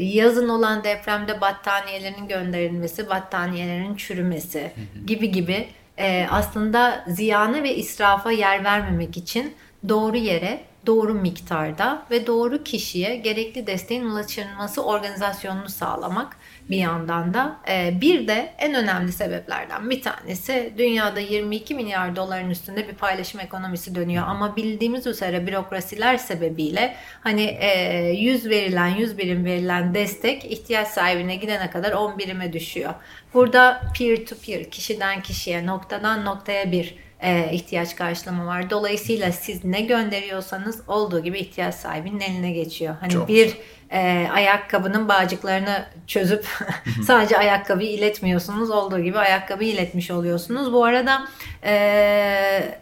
yazın 0.00 0.48
olan 0.48 0.84
depremde 0.84 1.40
battaniyelerin 1.40 2.28
gönderilmesi, 2.28 3.08
battaniyelerin 3.08 3.96
çürümesi 3.96 4.72
gibi 5.06 5.30
gibi 5.30 5.68
e, 5.98 6.26
aslında 6.30 7.04
ziyana 7.08 7.62
ve 7.62 7.76
israfa 7.76 8.32
yer 8.32 8.64
vermemek 8.64 9.16
için 9.16 9.54
doğru 9.88 10.16
yere, 10.16 10.60
doğru 10.86 11.14
miktarda 11.14 12.02
ve 12.10 12.26
doğru 12.26 12.64
kişiye 12.64 13.16
gerekli 13.16 13.66
desteğin 13.66 14.04
ulaşılması 14.04 14.84
organizasyonunu 14.84 15.68
sağlamak 15.68 16.36
bir 16.70 16.76
yandan 16.76 17.34
da. 17.34 17.56
E, 17.68 18.00
bir 18.00 18.28
de 18.28 18.54
en 18.58 18.74
önemli 18.74 19.12
sebeplerden 19.12 19.90
bir 19.90 20.02
tanesi 20.02 20.74
dünyada 20.78 21.20
22 21.20 21.74
milyar 21.74 22.16
doların 22.16 22.50
üstünde 22.50 22.88
bir 22.88 22.94
paylaşım 22.94 23.40
ekonomisi 23.40 23.94
dönüyor 23.94 24.24
ama 24.26 24.56
bildiğimiz 24.56 25.06
üzere 25.06 25.46
bürokrasiler 25.46 26.16
sebebiyle 26.16 26.94
hani 27.20 27.58
100 28.18 28.46
e, 28.46 28.50
verilen 28.50 28.88
100 28.88 29.18
birim 29.18 29.44
verilen 29.44 29.94
destek 29.94 30.44
ihtiyaç 30.44 30.88
sahibine 30.88 31.36
gidene 31.36 31.70
kadar 31.70 31.92
10 31.92 32.18
birime 32.18 32.52
düşüyor. 32.52 32.94
Burada 33.34 33.80
peer 33.98 34.26
to 34.26 34.36
peer 34.46 34.70
kişiden 34.70 35.22
kişiye 35.22 35.66
noktadan 35.66 36.24
noktaya 36.24 36.72
bir 36.72 37.03
e, 37.20 37.52
ihtiyaç 37.52 37.96
karşılama 37.96 38.46
var. 38.46 38.70
Dolayısıyla 38.70 39.32
siz 39.32 39.64
ne 39.64 39.80
gönderiyorsanız 39.80 40.80
olduğu 40.88 41.22
gibi 41.22 41.38
ihtiyaç 41.38 41.74
sahibinin 41.74 42.20
eline 42.20 42.52
geçiyor. 42.52 42.94
Hani 43.00 43.12
Çok. 43.12 43.28
bir 43.28 43.56
e, 43.90 44.28
ayakkabının 44.32 45.08
bağcıklarını 45.08 45.84
çözüp 46.06 46.46
sadece 47.06 47.38
ayakkabıyı 47.38 47.90
iletmiyorsunuz. 47.90 48.70
Olduğu 48.70 49.00
gibi 49.00 49.18
ayakkabıyı 49.18 49.72
iletmiş 49.72 50.10
oluyorsunuz. 50.10 50.72
Bu 50.72 50.84
arada 50.84 51.28
e, 51.64 52.76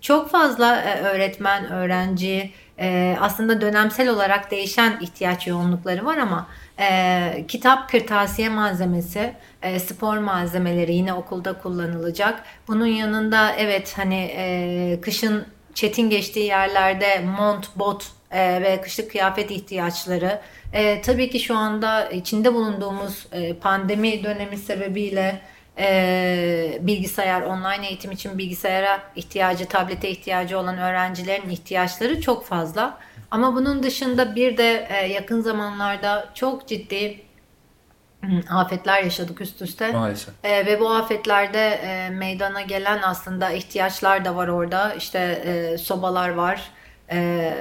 çok 0.00 0.30
fazla 0.30 0.80
e, 0.80 1.00
öğretmen, 1.00 1.70
öğrenci 1.70 2.52
e, 2.78 3.16
aslında 3.20 3.60
dönemsel 3.60 4.08
olarak 4.08 4.50
değişen 4.50 4.98
ihtiyaç 5.00 5.46
yoğunlukları 5.46 6.04
var 6.04 6.16
ama 6.16 6.46
e, 6.80 7.44
kitap, 7.48 7.90
kırtasiye 7.90 8.48
malzemesi, 8.48 9.34
e, 9.62 9.78
spor 9.78 10.18
malzemeleri 10.18 10.94
yine 10.94 11.14
okulda 11.14 11.58
kullanılacak. 11.58 12.42
Bunun 12.68 12.86
yanında 12.86 13.52
evet 13.52 13.92
hani 13.98 14.32
e, 14.36 14.98
kışın 15.00 15.46
çetin 15.74 16.10
geçtiği 16.10 16.46
yerlerde 16.46 17.20
mont, 17.38 17.76
bot 17.76 18.06
e, 18.30 18.62
ve 18.62 18.80
kışlık 18.80 19.10
kıyafet 19.10 19.50
ihtiyaçları. 19.50 20.40
E, 20.72 21.02
tabii 21.02 21.30
ki 21.30 21.40
şu 21.40 21.56
anda 21.56 22.10
içinde 22.10 22.54
bulunduğumuz 22.54 23.26
e, 23.32 23.54
pandemi 23.54 24.24
dönemi 24.24 24.56
sebebiyle 24.56 25.40
e, 25.78 26.78
bilgisayar, 26.80 27.42
online 27.42 27.88
eğitim 27.88 28.10
için 28.10 28.38
bilgisayara 28.38 29.02
ihtiyacı, 29.16 29.66
tablete 29.66 30.10
ihtiyacı 30.10 30.58
olan 30.58 30.78
öğrencilerin 30.78 31.50
ihtiyaçları 31.50 32.20
çok 32.20 32.46
fazla. 32.46 32.98
Ama 33.30 33.54
bunun 33.54 33.82
dışında 33.82 34.34
bir 34.34 34.56
de 34.56 34.88
e, 34.90 35.06
yakın 35.06 35.40
zamanlarda 35.40 36.28
çok 36.34 36.68
ciddi 36.68 37.20
afetler 38.50 39.02
yaşadık 39.02 39.40
üst 39.40 39.62
üste. 39.62 39.92
Maalesef. 39.92 40.34
E, 40.44 40.66
ve 40.66 40.80
bu 40.80 40.90
afetlerde 40.90 41.68
e, 41.68 42.10
meydana 42.10 42.60
gelen 42.60 42.98
aslında 43.02 43.50
ihtiyaçlar 43.50 44.24
da 44.24 44.36
var 44.36 44.48
orada. 44.48 44.94
İşte 44.94 45.18
e, 45.18 45.78
sobalar 45.78 46.28
var. 46.28 46.70
E, 47.10 47.54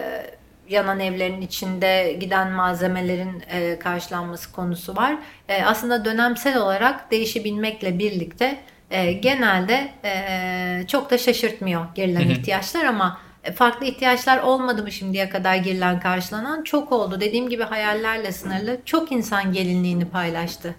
yanan 0.70 1.00
evlerin 1.00 1.42
içinde 1.42 2.18
giden 2.20 2.52
malzemelerin 2.52 3.44
e, 3.52 3.80
karşılanması 3.80 4.52
konusu 4.52 4.96
var. 4.96 5.16
E, 5.50 5.64
aslında 5.64 6.06
dönemsel 6.06 6.58
olarak 6.58 7.12
değişebilmekle 7.12 8.00
birlikte 8.00 8.60
e, 8.92 9.14
genelde 9.14 9.92
e, 10.04 10.88
çok 10.88 11.12
da 11.12 11.18
şaşırtmıyor 11.18 11.86
gerilen 11.96 12.30
ihtiyaçlar 12.30 12.86
ama 12.86 13.20
farklı 13.52 13.86
ihtiyaçlar 13.86 14.44
olmadı 14.44 14.84
mı 14.84 14.92
şimdiye 14.92 15.30
kadar 15.30 15.56
girilen 15.56 16.00
karşılanan? 16.00 16.64
Çok 16.64 16.92
oldu. 16.92 17.22
Dediğim 17.22 17.50
gibi 17.50 17.64
hayallerle 17.64 18.32
sınırlı. 18.32 18.78
Çok 18.86 19.12
insan 19.12 19.54
gelinliğini 19.54 20.06
paylaştı. 20.06 20.76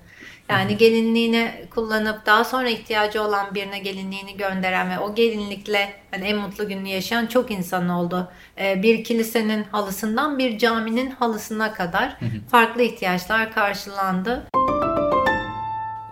Yani 0.48 0.76
gelinliğini 0.76 1.50
kullanıp 1.70 2.26
daha 2.26 2.44
sonra 2.44 2.68
ihtiyacı 2.68 3.22
olan 3.22 3.54
birine 3.54 3.78
gelinliğini 3.78 4.36
gönderen 4.36 4.90
ve 4.90 4.98
o 4.98 5.14
gelinlikle 5.14 5.92
hani 6.10 6.24
en 6.24 6.36
mutlu 6.36 6.68
gününü 6.68 6.88
yaşayan 6.88 7.26
çok 7.26 7.50
insan 7.50 7.88
oldu. 7.88 8.28
E, 8.60 8.82
bir 8.82 9.04
kilisenin 9.04 9.64
halısından 9.64 10.38
bir 10.38 10.58
caminin 10.58 11.10
halısına 11.10 11.74
kadar 11.74 12.16
farklı 12.50 12.82
ihtiyaçlar 12.82 13.52
karşılandı. 13.52 14.46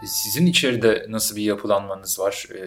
Sizin 0.07 0.47
içeride 0.47 1.07
nasıl 1.09 1.37
bir 1.37 1.43
yapılanmanız 1.43 2.21
var? 2.21 2.47
Ee, 2.55 2.59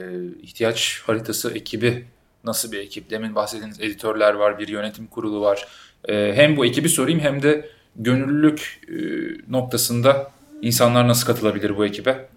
ihtiyaç 0.42 1.02
haritası 1.06 1.52
ekibi 1.52 2.06
nasıl 2.44 2.72
bir 2.72 2.80
ekip? 2.80 3.10
Demin 3.10 3.36
bahsettiğiniz 3.36 3.80
editörler 3.80 4.34
var, 4.34 4.60
bir 4.60 4.68
yönetim 4.68 5.08
kurulu 5.08 5.42
var. 5.42 5.68
Ee, 6.10 6.32
hem 6.36 6.58
bu 6.58 6.66
ekibi 6.66 6.90
sorayım 6.90 7.20
hem 7.20 7.44
de 7.44 7.70
gönüllülük 7.96 8.82
e, 8.88 8.96
noktasında 9.52 10.32
insanlar 10.62 11.08
nasıl 11.08 11.28
katılabilir 11.28 11.78
bu 11.78 11.86
ekibe? 11.86 12.30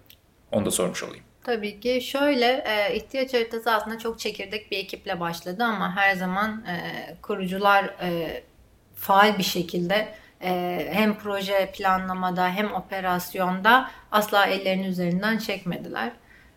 Onu 0.51 0.65
da 0.65 0.71
sormuş 0.71 1.03
olayım. 1.03 1.23
Tabii 1.43 1.79
ki 1.79 2.01
şöyle 2.01 2.63
e, 2.67 2.95
ihtiyaç 2.95 3.33
haritası 3.33 3.71
aslında 3.71 3.97
çok 3.97 4.19
çekirdek 4.19 4.71
bir 4.71 4.77
ekiple 4.77 5.19
başladı 5.19 5.63
ama 5.63 5.95
her 5.95 6.15
zaman 6.15 6.65
e, 6.65 6.77
kurucular 7.21 7.83
e, 7.83 8.43
faal 8.95 9.37
bir 9.37 9.43
şekilde 9.43 10.07
hem 10.89 11.17
proje 11.17 11.71
planlamada 11.73 12.49
hem 12.49 12.73
operasyonda 12.73 13.91
asla 14.11 14.45
ellerinin 14.45 14.83
üzerinden 14.83 15.37
çekmediler. 15.37 16.11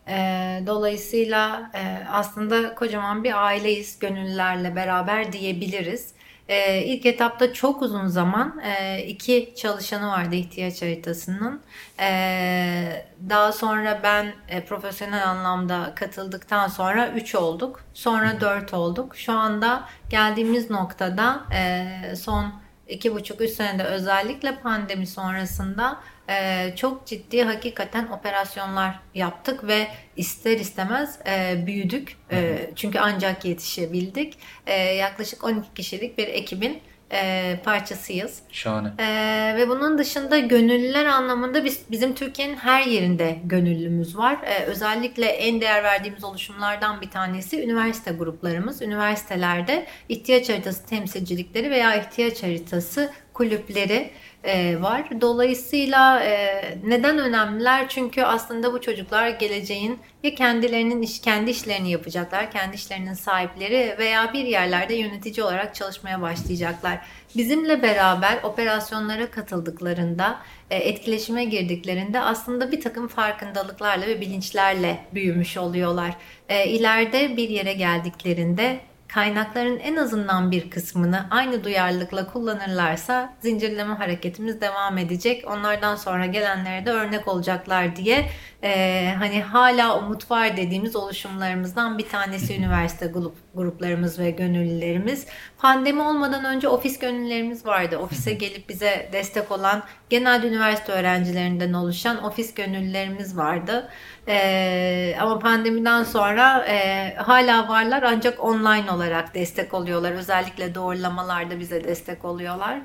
E, 0.09 0.63
dolayısıyla 0.67 1.71
e, 1.75 2.07
aslında 2.11 2.75
kocaman 2.75 3.25
bir 3.25 3.47
aileyiz 3.47 3.99
gönüllülerle 3.99 4.77
beraber 4.77 5.33
diyebiliriz. 5.33 6.13
E, 6.49 6.85
ilk 6.85 7.07
etapta 7.07 7.53
çok 7.53 7.83
uzun 7.83 8.07
zaman 8.07 8.61
e, 8.61 9.03
iki 9.03 9.55
çalışanı 9.57 10.09
vardı 10.09 10.35
ihtiyaç 10.35 10.83
haritasının. 10.83 11.61
E, 12.01 13.07
daha 13.29 13.53
sonra 13.53 14.01
ben 14.03 14.35
e, 14.49 14.65
profesyonel 14.65 15.29
anlamda 15.29 15.93
katıldıktan 15.97 16.69
sonra 16.69 17.09
3 17.09 17.35
olduk. 17.35 17.81
Sonra 17.95 18.41
4 18.41 18.75
olduk. 18.75 19.17
Şu 19.17 19.33
anda 19.33 19.89
geldiğimiz 20.11 20.71
noktada 20.71 21.41
e, 21.55 22.17
son 22.17 22.53
iki 22.89 23.15
buçuk 23.15 23.41
üç 23.41 23.51
senede 23.51 23.85
özellikle 23.85 24.57
pandemi 24.57 25.07
sonrasında 25.07 25.99
e, 26.29 26.67
çok 26.77 27.07
ciddi 27.07 27.43
hakikaten 27.43 28.07
operasyonlar 28.07 29.01
yaptık 29.15 29.67
ve 29.67 29.89
ister 30.17 30.59
istemez 30.59 31.19
e, 31.27 31.67
büyüdük. 31.67 32.17
E, 32.33 32.71
çünkü 32.77 32.99
ancak 32.99 33.45
yetişebildik. 33.45 34.39
E, 34.67 34.75
yaklaşık 34.77 35.45
12 35.45 35.75
kişilik 35.75 36.19
bir 36.19 36.29
ekibin 36.29 36.83
e, 37.13 37.61
parçasıyız. 37.65 38.39
Şahane. 38.53 38.89
E, 38.99 39.57
ve 39.57 39.69
bunun 39.69 39.99
dışında 39.99 40.39
gönüllüler 40.39 41.07
anlamında 41.07 41.65
biz 41.65 41.81
bizim 41.91 42.15
Türkiye'nin 42.15 42.57
her 42.57 42.83
yerinde 42.83 43.39
gönüllümüz 43.45 44.17
var. 44.17 44.39
E, 44.45 44.65
özellikle 44.65 45.27
en 45.27 45.61
değer 45.61 45.85
verdiğimiz 45.85 46.25
oluşumlardan 46.25 47.01
bir 47.01 47.11
tanesi 47.11 47.63
üniversite 47.63 48.11
gruplarımız. 48.11 48.83
Üniversitelerde 48.83 49.87
ihtiyaç 50.09 50.49
haritası 50.49 50.87
temsilcilikleri 50.87 51.71
veya 51.71 51.95
ihtiyaç 51.95 52.43
haritası 52.43 53.11
kulüpleri 53.39 54.11
e, 54.45 54.83
var. 54.83 55.21
Dolayısıyla 55.21 56.25
e, 56.25 56.63
neden 56.85 57.19
önemliler? 57.19 57.89
Çünkü 57.89 58.23
aslında 58.23 58.73
bu 58.73 58.81
çocuklar 58.81 59.29
geleceğin 59.29 59.99
ya 60.23 60.35
kendilerinin 60.35 61.03
iş, 61.03 61.21
kendi 61.21 61.51
işlerini 61.51 61.91
yapacaklar, 61.91 62.51
kendi 62.51 62.77
işlerinin 62.77 63.15
sahipleri 63.15 63.97
veya 63.99 64.33
bir 64.33 64.45
yerlerde 64.45 64.95
yönetici 64.95 65.45
olarak 65.45 65.75
çalışmaya 65.75 66.23
başlayacaklar. 66.23 66.99
Bizimle 67.37 67.83
beraber 67.83 68.43
operasyonlara 68.43 69.31
katıldıklarında, 69.31 70.39
e, 70.71 70.77
etkileşime 70.77 71.45
girdiklerinde 71.45 72.21
aslında 72.21 72.73
bir 72.73 72.81
takım 72.81 73.09
farkındalıklarla 73.09 74.07
ve 74.07 74.21
bilinçlerle 74.21 74.99
büyümüş 75.15 75.57
oluyorlar. 75.57 76.17
E, 76.49 76.67
ileride 76.67 77.37
bir 77.37 77.49
yere 77.49 77.73
geldiklerinde 77.73 78.81
kaynakların 79.09 79.79
en 79.79 79.97
azından 79.97 80.51
bir 80.51 80.71
kısmını 80.71 81.27
aynı 81.31 81.65
duyarlılıkla 81.65 82.33
kullanırlarsa 82.33 83.35
zincirleme 83.41 83.95
hareketimiz 83.95 84.61
devam 84.61 84.99
edecek. 84.99 85.45
Onlardan 85.51 85.97
sonra 85.97 86.27
gelenlere 86.27 86.87
de 86.87 86.91
örnek 86.91 87.29
olacaklar 87.29 87.97
diye 87.97 88.29
e, 88.63 89.15
hani 89.19 89.43
hala 89.43 89.99
umut 89.99 90.31
var 90.31 90.57
dediğimiz 90.57 90.97
oluşumlarımızdan 90.97 91.99
bir 91.99 92.09
tanesi 92.09 92.57
üniversite 92.57 93.07
grup, 93.07 93.35
gruplarımız 93.55 94.19
ve 94.19 94.31
gönüllülerimiz. 94.31 95.27
Pandemi 95.59 96.03
olmadan 96.03 96.45
önce 96.45 96.69
ofis 96.69 96.99
gönüllülerimiz 96.99 97.67
vardı. 97.67 97.99
Ofise 97.99 98.33
gelip 98.33 98.69
bize 98.69 99.09
destek 99.13 99.53
olan 99.53 99.83
genelde 100.11 100.49
üniversite 100.49 100.93
öğrencilerinden 100.93 101.73
oluşan 101.73 102.25
ofis 102.25 102.55
gönüllülerimiz 102.55 103.37
vardı. 103.37 103.89
E, 104.29 105.17
ama 105.21 105.39
pandemiden 105.39 106.05
sonra 106.05 106.67
e, 106.67 107.15
hala 107.17 107.69
varlar 107.69 108.03
ancak 108.03 108.45
online 108.45 108.91
olarak 108.93 109.35
destek 109.35 109.75
oluyorlar. 109.75 110.13
Özellikle 110.13 110.75
doğrulamalarda 110.75 111.61
bize 111.61 111.85
destek 111.85 112.25
oluyorlar. 112.25 112.79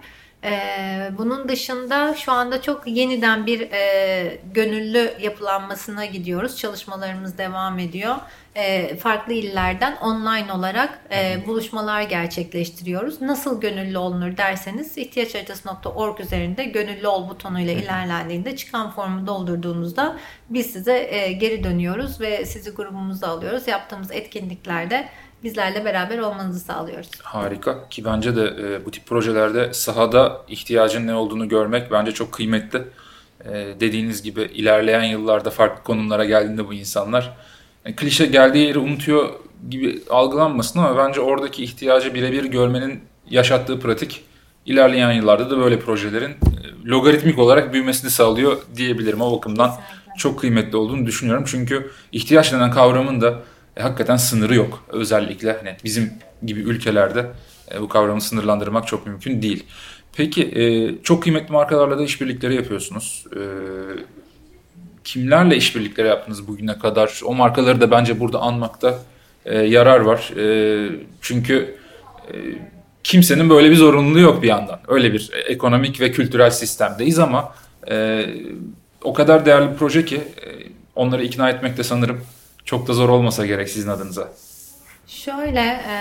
Ee, 0.43 1.11
bunun 1.17 1.49
dışında 1.49 2.15
şu 2.15 2.31
anda 2.31 2.61
çok 2.61 2.87
yeniden 2.87 3.45
bir 3.45 3.71
e, 3.71 4.41
gönüllü 4.53 5.13
yapılanmasına 5.21 6.05
gidiyoruz. 6.05 6.57
Çalışmalarımız 6.57 7.37
devam 7.37 7.79
ediyor. 7.79 8.15
E, 8.55 8.95
farklı 8.97 9.33
illerden 9.33 9.95
online 9.95 10.53
olarak 10.53 10.99
e, 11.11 11.47
buluşmalar 11.47 12.01
gerçekleştiriyoruz. 12.01 13.21
Nasıl 13.21 13.61
gönüllü 13.61 13.97
olunur 13.97 14.37
derseniz 14.37 14.97
ihtiyaçharitası.org 14.97 16.19
üzerinde 16.19 16.63
gönüllü 16.63 17.07
ol 17.07 17.29
butonuyla 17.29 17.73
ilerlendiğinde 17.73 18.55
çıkan 18.55 18.91
formu 18.91 19.27
doldurduğunuzda 19.27 20.17
biz 20.49 20.65
size 20.71 21.07
e, 21.09 21.31
geri 21.31 21.63
dönüyoruz 21.63 22.21
ve 22.21 22.45
sizi 22.45 22.71
grubumuza 22.71 23.27
alıyoruz. 23.27 23.67
Yaptığımız 23.67 24.11
etkinliklerde 24.11 25.09
bizlerle 25.43 25.85
beraber 25.85 26.17
olmanızı 26.17 26.59
sağlıyoruz. 26.59 27.09
Harika 27.23 27.89
ki 27.89 28.05
bence 28.05 28.35
de 28.35 28.43
e, 28.43 28.85
bu 28.85 28.91
tip 28.91 29.05
projelerde 29.05 29.73
sahada 29.73 30.41
ihtiyacın 30.47 31.07
ne 31.07 31.13
olduğunu 31.13 31.49
görmek 31.49 31.91
bence 31.91 32.11
çok 32.11 32.31
kıymetli. 32.31 32.81
E, 33.45 33.51
dediğiniz 33.79 34.23
gibi 34.23 34.41
ilerleyen 34.41 35.03
yıllarda 35.03 35.49
farklı 35.49 35.83
konumlara 35.83 36.25
geldiğinde 36.25 36.67
bu 36.67 36.73
insanlar 36.73 37.33
yani 37.85 37.95
klişe 37.95 38.25
geldiği 38.25 38.67
yeri 38.67 38.79
unutuyor 38.79 39.29
gibi 39.69 40.01
algılanmasın 40.09 40.79
ama 40.79 40.97
bence 40.97 41.21
oradaki 41.21 41.63
ihtiyacı 41.63 42.13
birebir 42.13 42.43
görmenin 42.43 42.99
yaşattığı 43.29 43.79
pratik 43.79 44.23
ilerleyen 44.65 45.11
yıllarda 45.11 45.49
da 45.49 45.57
böyle 45.57 45.79
projelerin 45.79 46.31
e, 46.31 46.35
logaritmik 46.85 47.39
olarak 47.39 47.73
büyümesini 47.73 48.11
sağlıyor 48.11 48.57
diyebilirim. 48.75 49.21
O 49.21 49.37
bakımdan 49.37 49.69
Kesinlikle. 49.69 50.17
çok 50.17 50.39
kıymetli 50.39 50.77
olduğunu 50.77 51.05
düşünüyorum. 51.05 51.43
Çünkü 51.47 51.91
ihtiyaç 52.11 52.53
denen 52.53 52.71
kavramın 52.71 53.21
da 53.21 53.39
e, 53.77 53.81
hakikaten 53.81 54.17
sınırı 54.17 54.55
yok. 54.55 54.83
Özellikle 54.89 55.57
hani 55.57 55.75
bizim 55.83 56.13
gibi 56.45 56.59
ülkelerde 56.59 57.31
e, 57.73 57.81
bu 57.81 57.89
kavramı 57.89 58.21
sınırlandırmak 58.21 58.87
çok 58.87 59.07
mümkün 59.07 59.41
değil. 59.41 59.63
Peki 60.17 60.43
e, 60.43 60.95
çok 61.03 61.23
kıymetli 61.23 61.51
markalarla 61.51 61.97
da 61.97 62.03
işbirlikleri 62.03 62.55
yapıyorsunuz. 62.55 63.25
E, 63.35 63.41
kimlerle 65.03 65.55
işbirlikleri 65.55 66.07
yaptınız 66.07 66.47
bugüne 66.47 66.79
kadar? 66.79 67.21
O 67.25 67.33
markaları 67.33 67.81
da 67.81 67.91
bence 67.91 68.19
burada 68.19 68.39
anmakta 68.39 68.99
e, 69.45 69.57
yarar 69.57 69.99
var. 69.99 70.33
E, 70.37 70.89
çünkü 71.21 71.77
e, 72.27 72.33
kimsenin 73.03 73.49
böyle 73.49 73.71
bir 73.71 73.75
zorunluluğu 73.75 74.19
yok 74.19 74.43
bir 74.43 74.47
yandan. 74.47 74.79
Öyle 74.87 75.13
bir 75.13 75.31
ekonomik 75.47 76.01
ve 76.01 76.11
kültürel 76.11 76.49
sistemdeyiz 76.49 77.19
ama 77.19 77.55
e, 77.89 78.25
o 79.03 79.13
kadar 79.13 79.45
değerli 79.45 79.71
bir 79.71 79.77
proje 79.77 80.05
ki 80.05 80.15
e, 80.15 80.47
onları 80.95 81.23
ikna 81.23 81.49
etmek 81.49 81.77
de 81.77 81.83
sanırım 81.83 82.25
çok 82.65 82.87
da 82.87 82.93
zor 82.93 83.09
olmasa 83.09 83.45
gerek 83.45 83.69
sizin 83.69 83.89
adınıza. 83.89 84.33
Şöyle 85.07 85.59
e, 85.59 85.95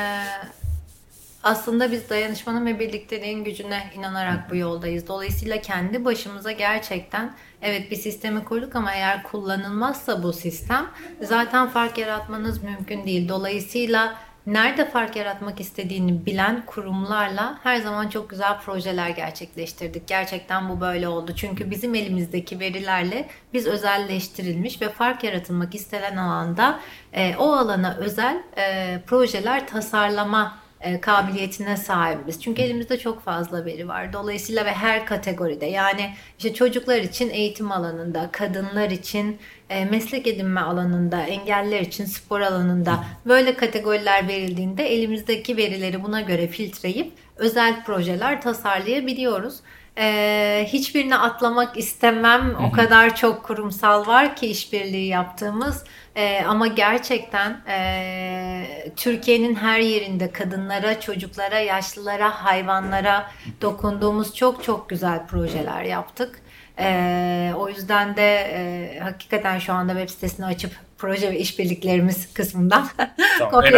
aslında 1.42 1.92
biz 1.92 2.11
dayanışmanın 2.11 2.66
ve 2.66 2.78
birlikteliğin 2.78 3.44
gücüne 3.44 3.90
inanarak 3.97 4.50
bu 4.50 4.56
yoldayız. 4.56 5.09
Dolayısıyla 5.09 5.61
kendi 5.61 6.04
başımıza 6.04 6.52
gerçekten 6.52 7.35
evet 7.62 7.90
bir 7.90 7.97
sistemi 7.97 8.45
kurduk 8.45 8.76
ama 8.76 8.95
eğer 8.95 9.23
kullanılmazsa 9.23 10.23
bu 10.23 10.33
sistem 10.33 10.87
zaten 11.23 11.69
fark 11.69 11.99
yaratmanız 11.99 12.62
mümkün 12.62 13.04
değil. 13.07 13.28
Dolayısıyla 13.28 14.14
nerede 14.47 14.90
fark 14.90 15.16
yaratmak 15.16 15.61
istediğini 15.61 16.26
bilen 16.26 16.66
kurumlarla 16.66 17.59
her 17.62 17.77
zaman 17.77 18.09
çok 18.09 18.31
güzel 18.31 18.59
projeler 18.59 19.09
gerçekleştirdik. 19.09 20.07
Gerçekten 20.07 20.68
bu 20.68 20.81
böyle 20.81 21.09
oldu. 21.09 21.33
Çünkü 21.37 21.70
bizim 21.70 21.94
elimizdeki 21.94 22.61
verilerle 22.61 23.29
biz 23.53 23.66
özelleştirilmiş 23.66 24.83
ve 24.83 24.88
fark 24.88 25.25
yaratılmak 25.25 25.75
istenen 25.75 26.16
alanda 26.16 26.81
e, 27.12 27.37
o 27.37 27.53
alana 27.53 27.96
özel 27.96 28.42
e, 28.57 28.98
projeler 29.07 29.66
tasarlama 29.66 30.59
e, 30.83 31.01
kabiliyetine 31.01 31.77
sahibiz. 31.77 32.42
Çünkü 32.42 32.62
elimizde 32.62 32.99
çok 32.99 33.25
fazla 33.25 33.64
veri 33.64 33.88
var. 33.88 34.12
Dolayısıyla 34.12 34.64
ve 34.64 34.73
her 34.73 35.07
kategoride 35.07 35.66
yani 35.66 36.11
işte 36.38 36.55
çocuklar 36.55 36.99
için 36.99 37.31
eğitim 37.31 37.73
alanında, 37.73 38.29
kadınlar 38.33 38.90
için 38.90 39.38
e, 39.71 39.85
meslek 39.85 40.27
edinme 40.27 40.61
alanında, 40.61 41.23
engeller 41.23 41.81
için 41.81 42.05
spor 42.05 42.40
alanında 42.40 43.05
böyle 43.27 43.57
kategoriler 43.57 44.29
verildiğinde 44.29 44.87
elimizdeki 44.87 45.57
verileri 45.57 46.05
buna 46.05 46.21
göre 46.21 46.49
filtreleyip 46.49 47.12
özel 47.37 47.85
projeler 47.85 48.42
tasarlayabiliyoruz. 48.42 49.61
Ee, 49.98 50.66
hiçbirini 50.68 51.16
atlamak 51.16 51.78
istemem. 51.78 52.55
O 52.68 52.72
kadar 52.72 53.16
çok 53.16 53.44
kurumsal 53.44 54.07
var 54.07 54.37
ki 54.37 54.46
işbirliği 54.46 55.09
yaptığımız. 55.09 55.85
Ee, 56.16 56.44
ama 56.48 56.66
gerçekten 56.66 57.61
e, 57.68 58.92
Türkiye'nin 58.96 59.55
her 59.55 59.81
yerinde 59.81 60.33
kadınlara, 60.33 61.00
çocuklara, 61.00 61.59
yaşlılara, 61.59 62.44
hayvanlara 62.44 63.31
dokunduğumuz 63.61 64.35
çok 64.35 64.64
çok 64.64 64.88
güzel 64.88 65.26
projeler 65.26 65.83
yaptık. 65.83 66.42
Ee, 66.78 67.52
o 67.57 67.68
yüzden 67.68 68.16
de 68.16 68.35
e, 68.35 68.98
hakikaten 69.00 69.59
şu 69.59 69.72
anda 69.72 69.92
web 69.92 70.09
sitesini 70.09 70.46
açıp 70.46 70.72
proje 71.02 71.30
ve 71.30 71.38
işbirliklerimiz 71.38 72.34
kısmından 72.34 72.88
tamam, 73.38 73.52
kopya. 73.52 73.72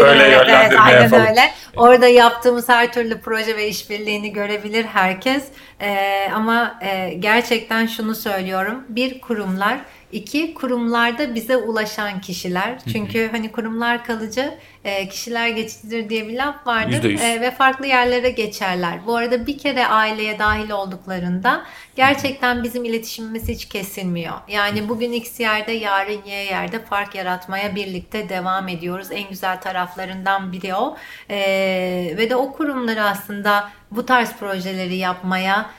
Böyle 0.00 0.22
evet, 0.22 0.46
evet, 0.48 0.74
aynen 0.80 1.02
yapalım. 1.02 1.26
öyle. 1.26 1.40
Orada 1.76 2.08
yaptığımız 2.08 2.68
her 2.68 2.92
türlü 2.92 3.20
proje 3.20 3.56
ve 3.56 3.68
işbirliğini 3.68 4.32
görebilir 4.32 4.84
herkes. 4.84 5.44
Ee, 5.80 6.28
ama 6.34 6.78
e, 6.82 7.14
gerçekten 7.18 7.86
şunu 7.86 8.14
söylüyorum. 8.14 8.84
Bir 8.88 9.20
kurumlar 9.20 9.78
İki, 10.12 10.54
kurumlarda 10.54 11.34
bize 11.34 11.56
ulaşan 11.56 12.20
kişiler. 12.20 12.78
Çünkü 12.92 13.28
hani 13.32 13.52
kurumlar 13.52 14.04
kalıcı, 14.04 14.54
e, 14.84 15.08
kişiler 15.08 15.48
geçicidir 15.48 16.08
diye 16.08 16.28
bir 16.28 16.36
laf 16.36 16.66
vardır 16.66 17.04
e, 17.04 17.40
ve 17.40 17.50
farklı 17.50 17.86
yerlere 17.86 18.30
geçerler. 18.30 19.06
Bu 19.06 19.16
arada 19.16 19.46
bir 19.46 19.58
kere 19.58 19.86
aileye 19.86 20.38
dahil 20.38 20.70
olduklarında 20.70 21.64
gerçekten 21.96 22.62
bizim 22.64 22.84
iletişimimiz 22.84 23.48
hiç 23.48 23.68
kesilmiyor. 23.68 24.34
Yani 24.48 24.88
bugün 24.88 25.12
X 25.12 25.40
yerde, 25.40 25.72
yarın 25.72 26.24
Y 26.26 26.44
yerde 26.44 26.84
fark 26.84 27.14
yaratmaya 27.14 27.74
birlikte 27.74 28.28
devam 28.28 28.68
ediyoruz. 28.68 29.08
En 29.10 29.28
güzel 29.28 29.60
taraflarından 29.60 30.52
biri 30.52 30.74
o. 30.74 30.96
E, 31.30 31.38
ve 32.16 32.30
de 32.30 32.36
o 32.36 32.52
kurumları 32.52 33.04
aslında 33.04 33.70
bu 33.90 34.06
tarz 34.06 34.32
projeleri 34.36 34.96
yapmaya 34.96 35.70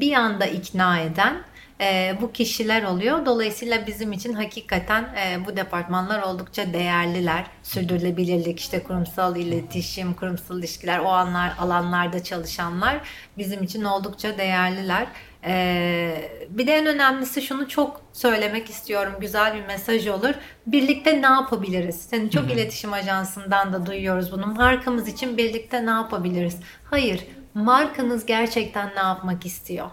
bir 0.00 0.12
anda 0.12 0.46
ikna 0.46 1.00
eden 1.00 1.36
e, 1.80 2.18
bu 2.20 2.32
kişiler 2.32 2.82
oluyor. 2.82 3.26
Dolayısıyla 3.26 3.86
bizim 3.86 4.12
için 4.12 4.32
hakikaten 4.32 5.02
e, 5.02 5.46
bu 5.46 5.56
departmanlar 5.56 6.22
oldukça 6.22 6.72
değerliler. 6.72 7.46
Sürdürülebilirlik, 7.62 8.60
işte 8.60 8.82
kurumsal 8.82 9.36
iletişim, 9.36 10.14
kurumsal 10.14 10.58
ilişkiler, 10.58 10.98
o 10.98 11.08
anlar, 11.08 11.52
alanlarda 11.58 12.22
çalışanlar 12.24 13.00
bizim 13.38 13.62
için 13.62 13.84
oldukça 13.84 14.38
değerliler. 14.38 15.06
Ee, 15.48 16.30
bir 16.48 16.66
de 16.66 16.72
en 16.72 16.86
önemlisi 16.86 17.42
şunu 17.42 17.68
çok 17.68 18.00
söylemek 18.12 18.70
istiyorum. 18.70 19.12
Güzel 19.20 19.54
bir 19.54 19.66
mesaj 19.66 20.06
olur. 20.06 20.34
Birlikte 20.66 21.22
ne 21.22 21.26
yapabiliriz? 21.26 21.96
Senin 21.96 22.28
çok 22.28 22.52
iletişim 22.52 22.92
ajansından 22.92 23.72
da 23.72 23.86
duyuyoruz 23.86 24.32
bunu. 24.32 24.46
Markamız 24.46 25.08
için 25.08 25.38
birlikte 25.38 25.86
ne 25.86 25.90
yapabiliriz? 25.90 26.56
Hayır 26.84 27.24
markanız 27.56 28.26
gerçekten 28.26 28.90
ne 28.96 29.00
yapmak 29.00 29.46
istiyor? 29.46 29.86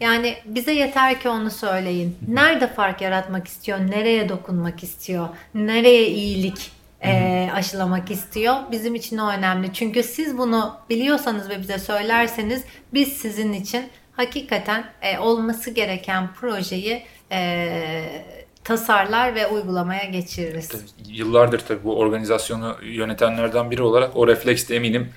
Yani 0.00 0.36
bize 0.44 0.72
yeter 0.72 1.20
ki 1.20 1.28
onu 1.28 1.50
söyleyin. 1.50 2.16
Nerede 2.28 2.68
fark 2.68 3.00
yaratmak 3.00 3.48
istiyor? 3.48 3.78
Nereye 3.78 4.28
dokunmak 4.28 4.82
istiyor? 4.82 5.28
Nereye 5.54 6.06
iyilik 6.06 6.70
e, 7.04 7.50
aşılamak 7.54 8.10
istiyor? 8.10 8.54
Bizim 8.70 8.94
için 8.94 9.18
o 9.18 9.30
önemli. 9.30 9.72
Çünkü 9.72 10.02
siz 10.02 10.38
bunu 10.38 10.76
biliyorsanız 10.90 11.48
ve 11.48 11.58
bize 11.60 11.78
söylerseniz 11.78 12.64
biz 12.94 13.12
sizin 13.12 13.52
için 13.52 13.84
hakikaten 14.12 14.84
e, 15.02 15.18
olması 15.18 15.70
gereken 15.70 16.28
projeyi 16.40 17.02
e, 17.32 18.24
tasarlar 18.64 19.34
ve 19.34 19.46
uygulamaya 19.46 20.04
geçiririz. 20.04 20.70
Yıllardır 21.08 21.58
tabii 21.58 21.84
bu 21.84 21.98
organizasyonu 21.98 22.76
yönetenlerden 22.82 23.70
biri 23.70 23.82
olarak 23.82 24.16
o 24.16 24.28
refleks 24.28 24.68
de 24.68 24.76
eminim 24.76 25.12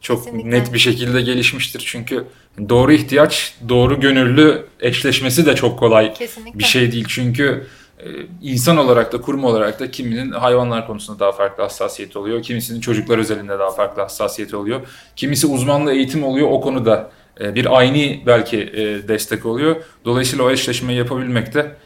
çok 0.00 0.24
Kesinlikle. 0.24 0.50
net 0.50 0.72
bir 0.72 0.78
şekilde 0.78 1.20
gelişmiştir. 1.22 1.82
Çünkü 1.86 2.24
doğru 2.68 2.92
ihtiyaç, 2.92 3.54
doğru 3.68 4.00
gönüllü 4.00 4.66
eşleşmesi 4.80 5.46
de 5.46 5.54
çok 5.54 5.78
kolay 5.78 6.14
Kesinlikle. 6.14 6.58
bir 6.58 6.64
şey 6.64 6.92
değil. 6.92 7.04
Çünkü 7.08 7.66
e, 7.98 8.06
insan 8.42 8.76
olarak 8.76 9.12
da 9.12 9.20
kurum 9.20 9.44
olarak 9.44 9.80
da 9.80 9.90
kiminin 9.90 10.30
hayvanlar 10.30 10.86
konusunda 10.86 11.20
daha 11.20 11.32
farklı 11.32 11.62
hassasiyeti 11.62 12.18
oluyor. 12.18 12.42
Kimisinin 12.42 12.80
çocuklar 12.80 13.18
özelinde 13.18 13.58
daha 13.58 13.70
farklı 13.70 14.02
hassasiyeti 14.02 14.56
oluyor. 14.56 14.80
Kimisi 15.16 15.46
uzmanlı 15.46 15.92
eğitim 15.92 16.24
oluyor 16.24 16.48
o 16.50 16.60
konuda 16.60 17.10
e, 17.40 17.54
bir 17.54 17.78
aynı 17.78 18.26
belki 18.26 18.58
e, 18.58 19.08
destek 19.08 19.46
oluyor. 19.46 19.76
Dolayısıyla 20.04 20.44
o 20.44 20.50
eşleşmeyi 20.50 20.98
yapabilmek 20.98 21.54
de 21.54 21.76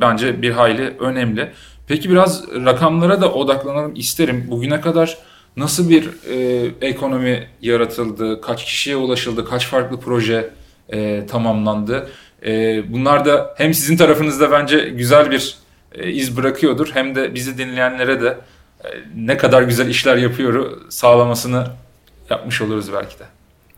bence 0.00 0.42
bir 0.42 0.50
hayli 0.50 0.82
önemli. 0.98 1.52
Peki 1.88 2.10
biraz 2.10 2.48
rakamlara 2.52 3.20
da 3.20 3.32
odaklanalım 3.32 3.94
isterim. 3.94 4.46
Bugüne 4.50 4.80
kadar 4.80 5.18
nasıl 5.56 5.90
bir 5.90 6.10
e, 6.30 6.70
ekonomi 6.80 7.48
yaratıldı, 7.62 8.40
kaç 8.40 8.64
kişiye 8.64 8.96
ulaşıldı, 8.96 9.44
kaç 9.44 9.66
farklı 9.66 10.00
proje 10.00 10.50
e, 10.88 11.26
tamamlandı? 11.26 12.08
E, 12.46 12.82
bunlar 12.92 13.24
da 13.24 13.54
hem 13.58 13.74
sizin 13.74 13.96
tarafınızda 13.96 14.50
bence 14.50 14.78
güzel 14.78 15.30
bir 15.30 15.56
e, 15.94 16.10
iz 16.10 16.36
bırakıyordur 16.36 16.90
hem 16.94 17.14
de 17.14 17.34
bizi 17.34 17.58
dinleyenlere 17.58 18.20
de 18.20 18.38
e, 18.84 18.88
ne 19.16 19.36
kadar 19.36 19.62
güzel 19.62 19.88
işler 19.88 20.16
yapıyor 20.16 20.80
sağlamasını 20.88 21.66
yapmış 22.30 22.62
oluruz 22.62 22.92
belki 22.92 23.18
de. 23.18 23.24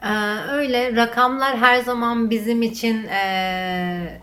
Ee, 0.04 0.36
öyle 0.52 0.96
rakamlar 0.96 1.56
her 1.56 1.80
zaman 1.80 2.30
bizim 2.30 2.62
için 2.62 3.04
e, 3.04 4.20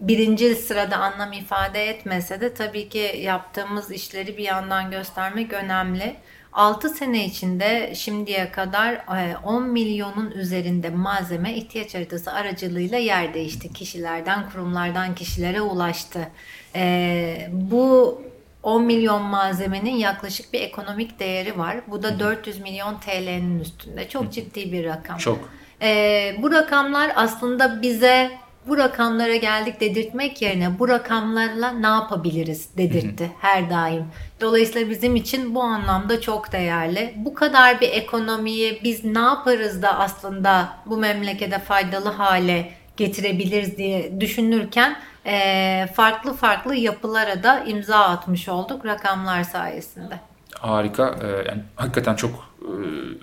birinci 0.00 0.54
sırada 0.54 0.96
anlam 0.96 1.32
ifade 1.32 1.88
etmese 1.88 2.40
de 2.40 2.54
tabii 2.54 2.88
ki 2.88 3.20
yaptığımız 3.20 3.90
işleri 3.90 4.36
bir 4.36 4.42
yandan 4.42 4.90
göstermek 4.90 5.52
önemli. 5.52 6.16
6 6.52 6.88
sene 6.88 7.24
içinde 7.24 7.92
şimdiye 7.94 8.52
kadar 8.52 9.04
10 9.44 9.64
e, 9.64 9.66
milyonun 9.66 10.30
üzerinde 10.30 10.90
malzeme 10.90 11.54
ihtiyaç 11.54 11.94
haritası 11.94 12.32
aracılığıyla 12.32 12.98
yer 12.98 13.34
değişti. 13.34 13.72
Kişilerden, 13.72 14.50
kurumlardan 14.50 15.14
kişilere 15.14 15.60
ulaştı. 15.60 16.28
E, 16.74 17.48
bu 17.52 18.22
10 18.62 18.84
milyon 18.84 19.22
malzemenin 19.22 19.96
yaklaşık 19.96 20.52
bir 20.52 20.60
ekonomik 20.60 21.18
değeri 21.18 21.58
var. 21.58 21.76
Bu 21.86 22.02
da 22.02 22.18
400 22.18 22.60
milyon 22.60 23.00
TL'nin 23.00 23.60
üstünde. 23.60 24.08
Çok 24.08 24.32
ciddi 24.32 24.72
bir 24.72 24.84
rakam. 24.84 25.18
Çok. 25.18 25.48
Ee, 25.82 26.36
bu 26.38 26.52
rakamlar 26.52 27.12
aslında 27.16 27.82
bize 27.82 28.30
bu 28.66 28.78
rakamlara 28.78 29.36
geldik 29.36 29.80
dedirtmek 29.80 30.42
yerine 30.42 30.78
bu 30.78 30.88
rakamlarla 30.88 31.70
ne 31.70 31.86
yapabiliriz 31.86 32.76
dedirtti 32.76 33.30
her 33.40 33.70
daim. 33.70 34.04
Dolayısıyla 34.40 34.90
bizim 34.90 35.16
için 35.16 35.54
bu 35.54 35.62
anlamda 35.62 36.20
çok 36.20 36.52
değerli. 36.52 37.14
Bu 37.16 37.34
kadar 37.34 37.80
bir 37.80 37.88
ekonomiyi 37.88 38.80
biz 38.84 39.04
ne 39.04 39.18
yaparız 39.18 39.82
da 39.82 39.98
aslında 39.98 40.68
bu 40.86 40.96
memlekete 40.96 41.58
faydalı 41.58 42.08
hale 42.08 42.72
getirebiliriz 42.96 43.78
diye 43.78 44.20
düşünürken 44.20 44.96
e, 45.26 45.86
farklı 45.94 46.34
farklı 46.34 46.74
yapılara 46.74 47.42
da 47.42 47.64
imza 47.64 47.98
atmış 47.98 48.48
olduk 48.48 48.86
rakamlar 48.86 49.44
sayesinde. 49.44 50.14
Harika. 50.60 51.14
Ee, 51.22 51.48
yani 51.48 51.62
hakikaten 51.76 52.14
çok 52.14 52.30
e, 52.62 52.72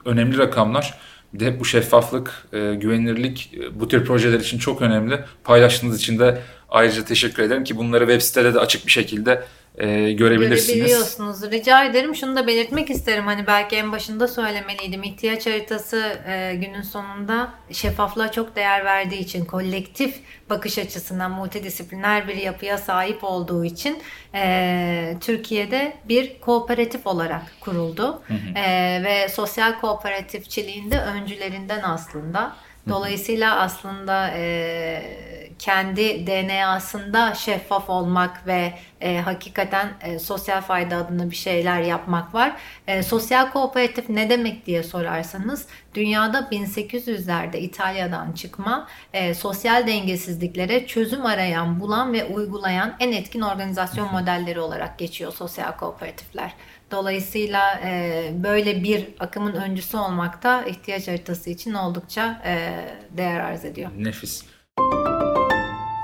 önemli 0.06 0.38
rakamlar. 0.38 1.00
De 1.34 1.60
bu 1.60 1.66
şeffaflık, 1.66 2.48
e, 2.54 2.76
güvenilirlik 2.76 3.52
e, 3.58 3.80
bu 3.80 3.88
tür 3.88 4.06
projeler 4.06 4.40
için 4.40 4.58
çok 4.58 4.82
önemli. 4.82 5.20
Paylaştığınız 5.44 6.00
için 6.00 6.20
de 6.20 6.42
ayrıca 6.70 7.06
teşekkür 7.06 7.44
ederim 7.44 7.64
ki 7.64 7.78
bunları 7.78 8.04
web 8.06 8.22
sitede 8.22 8.54
de 8.54 8.60
açık 8.60 8.86
bir 8.86 8.92
şekilde 8.92 9.44
e, 9.80 10.12
görebilirsiniz. 10.12 10.68
Görebiliyorsunuz. 10.68 11.52
Rica 11.52 11.86
ederim. 11.86 12.16
Şunu 12.16 12.36
da 12.36 12.48
belirtmek 12.48 12.90
isterim. 12.90 13.26
Hani 13.26 13.48
belki 13.48 13.76
en 13.76 13.92
başında 13.92 14.28
söylemeliydim. 14.28 15.04
İhtiyaç 15.04 15.46
haritası 15.48 16.20
e, 16.28 16.56
günün 16.56 16.82
sonunda 16.82 17.54
şeffaflığa 17.72 18.32
çok 18.32 18.56
değer 18.56 18.86
verdiği 18.86 19.20
için, 19.20 19.46
kolektif 19.46 20.16
bakış 20.50 20.78
açısından 20.78 21.32
multidisipliner 21.32 22.28
bir 22.28 22.36
yapıya 22.36 22.78
sahip 22.78 23.24
olduğu 23.24 23.66
için 23.66 23.98
e, 24.36 25.18
Türkiye'de 25.22 25.94
bir 26.10 26.40
kooperatif 26.40 27.08
olarak 27.08 27.42
kuruldu. 27.60 28.22
Hı 28.28 28.34
hı. 28.34 28.60
E, 28.60 29.02
ve 29.04 29.30
sosyal 29.30 29.80
kooperatifçiliğin 29.80 30.92
de 30.92 31.00
öncülerinden 31.02 31.82
aslında. 31.84 32.56
Dolayısıyla 32.90 33.60
aslında 33.60 34.32
e, 34.36 35.30
kendi 35.60 36.28
DNA'sında 36.28 37.34
şeffaf 37.34 37.90
olmak 37.90 38.48
ve 38.48 38.74
e, 39.02 39.18
hakikaten 39.18 39.90
e, 40.02 40.20
sosyal 40.20 40.62
fayda 40.62 40.98
adına 40.98 41.32
bir 41.32 41.36
şeyler 41.36 41.82
yapmak 41.82 42.34
var. 42.34 42.56
E, 42.88 43.04
sosyal 43.04 43.52
kooperatif 43.52 44.10
ne 44.10 44.30
demek 44.30 44.66
diye 44.66 44.84
sorarsanız 44.84 45.68
dünyada 45.94 46.40
1800'lerde 46.40 47.58
İtalya'dan 47.58 48.32
çıkma 48.32 48.88
e, 49.14 49.34
sosyal 49.34 49.88
dengesizliklere 49.88 50.88
çözüm 50.88 51.26
arayan, 51.26 51.80
bulan 51.80 52.14
ve 52.14 52.26
uygulayan 52.26 52.96
en 53.00 53.12
etkin 53.12 53.42
organizasyon 53.42 54.12
modelleri 54.12 54.60
olarak 54.60 55.00
geçiyor 55.00 55.34
sosyal 55.34 55.78
kooperatifler. 55.78 56.54
Dolayısıyla 56.92 57.82
e, 57.86 58.24
böyle 58.44 58.84
bir 58.84 59.06
akımın 59.20 59.54
öncüsü 59.54 59.98
olmak 59.98 60.44
da 60.44 60.64
ihtiyaç 60.64 61.08
haritası 61.08 61.50
için 61.50 61.74
oldukça 61.74 62.42
e, 62.46 62.86
değer 63.18 63.40
arz 63.40 63.66
ediyor. 63.66 63.90
Nefis. 63.98 64.46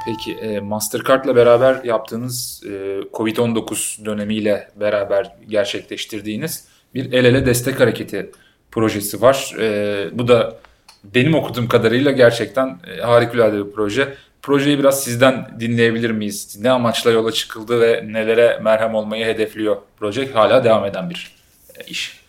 Peki 0.05 0.33
e, 0.33 0.59
Mastercard'la 0.59 1.35
beraber 1.35 1.83
yaptığınız 1.83 2.63
e, 2.65 2.69
Covid-19 3.13 4.05
dönemiyle 4.05 4.71
beraber 4.75 5.35
gerçekleştirdiğiniz 5.49 6.67
bir 6.93 7.13
el 7.13 7.25
ele 7.25 7.45
destek 7.45 7.79
hareketi 7.79 8.31
projesi 8.71 9.21
var. 9.21 9.55
E, 9.59 10.09
bu 10.13 10.27
da 10.27 10.57
benim 11.03 11.35
okuduğum 11.35 11.67
kadarıyla 11.67 12.11
gerçekten 12.11 12.79
e, 12.87 13.01
harikulade 13.01 13.65
bir 13.65 13.71
proje. 13.71 14.15
Projeyi 14.45 14.79
biraz 14.79 15.03
sizden 15.03 15.59
dinleyebilir 15.59 16.11
miyiz? 16.11 16.57
Ne 16.61 16.71
amaçla 16.71 17.11
yola 17.11 17.31
çıkıldı 17.31 17.81
ve 17.81 18.03
nelere 18.07 18.59
merhem 18.61 18.95
olmayı 18.95 19.25
hedefliyor 19.25 19.77
proje? 19.99 20.31
Hala 20.31 20.63
devam 20.63 20.85
eden 20.85 21.09
bir 21.09 21.35
e, 21.75 21.83
iş. 21.83 22.19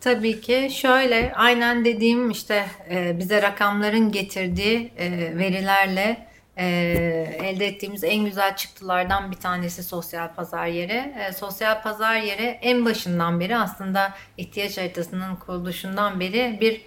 Tabii 0.00 0.40
ki 0.40 0.68
şöyle 0.72 1.32
aynen 1.34 1.84
dediğim 1.84 2.30
işte 2.30 2.66
e, 2.90 3.18
bize 3.18 3.42
rakamların 3.42 4.12
getirdiği 4.12 4.92
e, 4.98 5.10
verilerle 5.38 6.26
elde 6.56 7.66
ettiğimiz 7.66 8.04
en 8.04 8.24
güzel 8.24 8.56
çıktılardan 8.56 9.30
bir 9.30 9.36
tanesi 9.36 9.82
sosyal 9.82 10.34
pazar 10.34 10.66
yeri. 10.66 11.14
sosyal 11.36 11.82
pazar 11.82 12.16
yeri 12.16 12.58
en 12.62 12.84
başından 12.84 13.40
beri 13.40 13.56
aslında 13.56 14.14
ihtiyaç 14.36 14.78
haritasının 14.78 15.36
kuruluşundan 15.36 16.20
beri 16.20 16.58
bir 16.60 16.80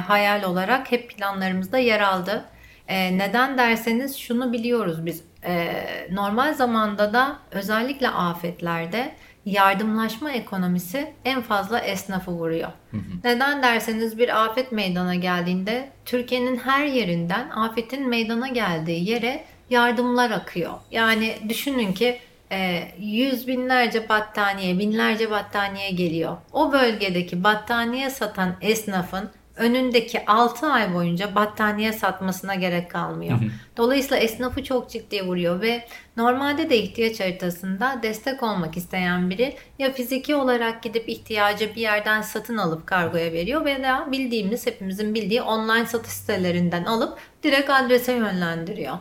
hayal 0.00 0.42
olarak 0.42 0.92
hep 0.92 1.10
planlarımızda 1.10 1.78
yer 1.78 2.00
aldı. 2.00 2.44
E, 2.88 3.18
neden 3.18 3.58
derseniz 3.58 4.16
şunu 4.16 4.52
biliyoruz 4.52 5.06
biz. 5.06 5.24
E, 5.44 5.74
normal 6.10 6.54
zamanda 6.54 7.12
da 7.12 7.38
özellikle 7.50 8.08
afetlerde 8.08 9.12
yardımlaşma 9.46 10.32
ekonomisi 10.32 11.12
en 11.24 11.42
fazla 11.42 11.78
esnafı 11.78 12.30
vuruyor. 12.30 12.68
Hı 12.90 12.96
hı. 12.96 13.00
Neden 13.24 13.62
derseniz 13.62 14.18
bir 14.18 14.44
afet 14.44 14.72
meydana 14.72 15.14
geldiğinde 15.14 15.88
Türkiye'nin 16.04 16.56
her 16.56 16.86
yerinden 16.86 17.50
afetin 17.50 18.08
meydana 18.08 18.48
geldiği 18.48 19.10
yere 19.10 19.44
yardımlar 19.70 20.30
akıyor. 20.30 20.72
Yani 20.90 21.34
düşünün 21.48 21.92
ki 21.92 22.18
e, 22.52 22.88
yüz 22.98 23.48
binlerce 23.48 24.08
battaniye, 24.08 24.78
binlerce 24.78 25.30
battaniye 25.30 25.90
geliyor. 25.90 26.36
O 26.52 26.72
bölgedeki 26.72 27.44
battaniye 27.44 28.10
satan 28.10 28.56
esnafın 28.60 29.30
önündeki 29.56 30.26
6 30.26 30.66
ay 30.66 30.94
boyunca 30.94 31.34
battaniye 31.34 31.92
satmasına 31.92 32.54
gerek 32.54 32.90
kalmıyor. 32.90 33.38
Dolayısıyla 33.76 34.16
esnafı 34.16 34.64
çok 34.64 34.90
ciddi 34.90 35.22
vuruyor 35.22 35.60
ve 35.60 35.84
normalde 36.16 36.70
de 36.70 36.76
ihtiyaç 36.76 37.20
haritasında 37.20 38.00
destek 38.02 38.42
olmak 38.42 38.76
isteyen 38.76 39.30
biri 39.30 39.56
ya 39.78 39.92
fiziki 39.92 40.34
olarak 40.34 40.82
gidip 40.82 41.08
ihtiyacı 41.08 41.74
bir 41.74 41.80
yerden 41.80 42.22
satın 42.22 42.56
alıp 42.56 42.86
kargoya 42.86 43.32
veriyor 43.32 43.64
veya 43.64 44.08
bildiğimiz 44.12 44.66
hepimizin 44.66 45.14
bildiği 45.14 45.42
online 45.42 45.86
satış 45.86 46.12
sitelerinden 46.12 46.84
alıp 46.84 47.18
direkt 47.42 47.70
adrese 47.70 48.12
yönlendiriyor. 48.12 48.98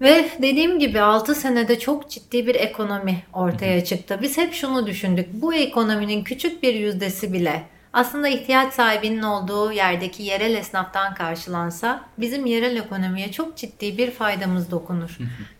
Ve 0.00 0.30
dediğim 0.42 0.78
gibi 0.78 1.00
6 1.00 1.34
senede 1.34 1.78
çok 1.78 2.10
ciddi 2.10 2.46
bir 2.46 2.54
ekonomi 2.54 3.22
ortaya 3.32 3.84
çıktı. 3.84 4.18
Biz 4.22 4.38
hep 4.38 4.52
şunu 4.52 4.86
düşündük. 4.86 5.28
Bu 5.32 5.54
ekonominin 5.54 6.24
küçük 6.24 6.62
bir 6.62 6.74
yüzdesi 6.74 7.32
bile 7.32 7.62
aslında 7.96 8.28
ihtiyaç 8.28 8.74
sahibinin 8.74 9.22
olduğu 9.22 9.72
yerdeki 9.72 10.22
yerel 10.22 10.54
esnaftan 10.54 11.14
karşılansa 11.14 12.04
bizim 12.18 12.46
yerel 12.46 12.76
ekonomiye 12.76 13.32
çok 13.32 13.56
ciddi 13.56 13.98
bir 13.98 14.10
faydamız 14.10 14.70
dokunur. 14.70 15.18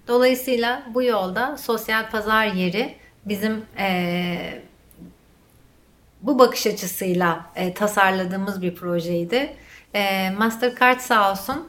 Dolayısıyla 0.09 0.83
bu 0.95 1.03
yolda 1.03 1.57
sosyal 1.57 2.11
pazar 2.11 2.47
yeri 2.47 2.97
bizim 3.25 3.65
e, 3.79 4.63
bu 6.23 6.39
bakış 6.39 6.67
açısıyla 6.67 7.47
e, 7.55 7.75
tasarladığımız 7.75 8.63
bir 8.63 8.75
projeydi. 8.75 9.57
E, 9.95 10.31
Mastercard 10.31 11.01
sağ 11.01 11.33
olsun 11.33 11.69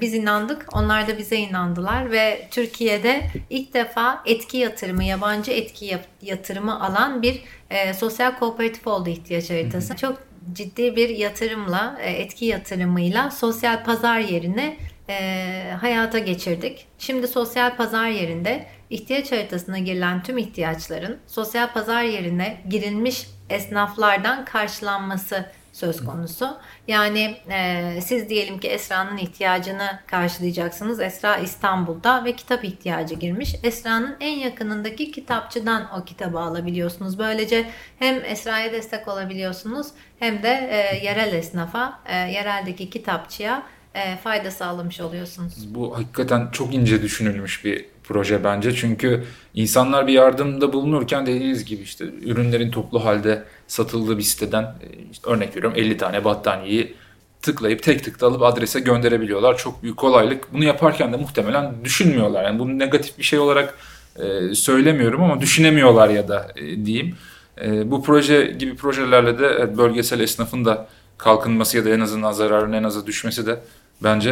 biz 0.00 0.14
inandık, 0.14 0.66
onlar 0.72 1.08
da 1.08 1.18
bize 1.18 1.36
inandılar 1.36 2.10
ve 2.10 2.48
Türkiye'de 2.50 3.26
ilk 3.50 3.74
defa 3.74 4.22
etki 4.26 4.56
yatırımı, 4.56 5.04
yabancı 5.04 5.50
etki 5.50 5.98
yatırımı 6.22 6.84
alan 6.84 7.22
bir 7.22 7.42
e, 7.70 7.94
sosyal 7.94 8.38
kooperatif 8.38 8.86
oldu 8.86 9.08
ihtiyaç 9.08 9.50
haritası. 9.50 9.96
Çok 9.96 10.18
ciddi 10.52 10.96
bir 10.96 11.08
yatırımla, 11.08 11.98
e, 12.00 12.10
etki 12.10 12.44
yatırımıyla 12.44 13.30
sosyal 13.30 13.84
pazar 13.84 14.18
yerine 14.18 14.76
e, 15.08 15.74
hayata 15.80 16.18
geçirdik. 16.18 16.86
Şimdi 16.98 17.28
sosyal 17.28 17.76
pazar 17.76 18.08
yerinde 18.08 18.66
ihtiyaç 18.90 19.32
haritasına 19.32 19.78
girilen 19.78 20.22
tüm 20.22 20.38
ihtiyaçların 20.38 21.18
sosyal 21.26 21.72
pazar 21.72 22.02
yerine 22.02 22.60
girilmiş 22.68 23.26
esnaflardan 23.50 24.44
karşılanması 24.44 25.46
söz 25.80 26.04
konusu. 26.04 26.56
Yani 26.88 27.36
e, 27.50 27.98
siz 28.02 28.28
diyelim 28.28 28.58
ki 28.58 28.68
Esra'nın 28.68 29.16
ihtiyacını 29.16 30.00
karşılayacaksınız. 30.06 31.00
Esra 31.00 31.36
İstanbul'da 31.36 32.24
ve 32.24 32.36
kitap 32.36 32.64
ihtiyacı 32.64 33.14
girmiş. 33.14 33.54
Esra'nın 33.62 34.16
en 34.20 34.38
yakınındaki 34.38 35.12
kitapçıdan 35.12 35.88
o 36.00 36.04
kitabı 36.04 36.38
alabiliyorsunuz. 36.38 37.18
Böylece 37.18 37.70
hem 37.98 38.24
Esra'ya 38.24 38.72
destek 38.72 39.08
olabiliyorsunuz 39.08 39.86
hem 40.18 40.42
de 40.42 40.68
e, 40.70 41.04
yerel 41.04 41.34
esnafa, 41.34 42.00
e, 42.06 42.16
yereldeki 42.16 42.90
kitapçıya 42.90 43.62
e, 43.94 44.16
fayda 44.16 44.50
sağlamış 44.50 45.00
oluyorsunuz. 45.00 45.74
Bu 45.74 45.98
hakikaten 45.98 46.48
çok 46.52 46.74
ince 46.74 47.02
düşünülmüş 47.02 47.64
bir 47.64 47.86
proje 48.04 48.44
bence. 48.44 48.74
Çünkü 48.74 49.24
insanlar 49.54 50.06
bir 50.06 50.12
yardımda 50.12 50.72
bulunurken 50.72 51.26
dediğiniz 51.26 51.64
gibi 51.64 51.82
işte 51.82 52.04
ürünlerin 52.04 52.70
toplu 52.70 53.04
halde 53.04 53.44
satıldığı 53.70 54.18
bir 54.18 54.22
siteden 54.22 54.62
e, 54.62 54.86
işte 55.12 55.30
örnek 55.30 55.56
veriyorum 55.56 55.78
50 55.78 55.96
tane 55.96 56.24
battaniyeyi 56.24 56.94
tıklayıp 57.42 57.82
tek 57.82 58.04
tıkla 58.04 58.26
alıp 58.26 58.42
adrese 58.42 58.80
gönderebiliyorlar. 58.80 59.56
Çok 59.56 59.82
büyük 59.82 59.96
kolaylık. 59.96 60.52
Bunu 60.52 60.64
yaparken 60.64 61.12
de 61.12 61.16
muhtemelen 61.16 61.84
düşünmüyorlar. 61.84 62.44
Yani 62.44 62.58
bunu 62.58 62.78
negatif 62.78 63.18
bir 63.18 63.22
şey 63.22 63.38
olarak 63.38 63.78
e, 64.16 64.54
söylemiyorum 64.54 65.22
ama 65.22 65.40
düşünemiyorlar 65.40 66.08
ya 66.08 66.28
da 66.28 66.48
e, 66.56 66.86
diyeyim. 66.86 67.16
E, 67.64 67.90
bu 67.90 68.02
proje 68.02 68.44
gibi 68.58 68.76
projelerle 68.76 69.38
de 69.38 69.78
bölgesel 69.78 70.20
esnafın 70.20 70.64
da 70.64 70.88
kalkınması 71.18 71.76
ya 71.76 71.84
da 71.84 71.90
en 71.90 72.00
azından 72.00 72.32
zararın 72.32 72.72
en 72.72 72.82
aza 72.82 73.06
düşmesi 73.06 73.46
de 73.46 73.60
bence 74.02 74.30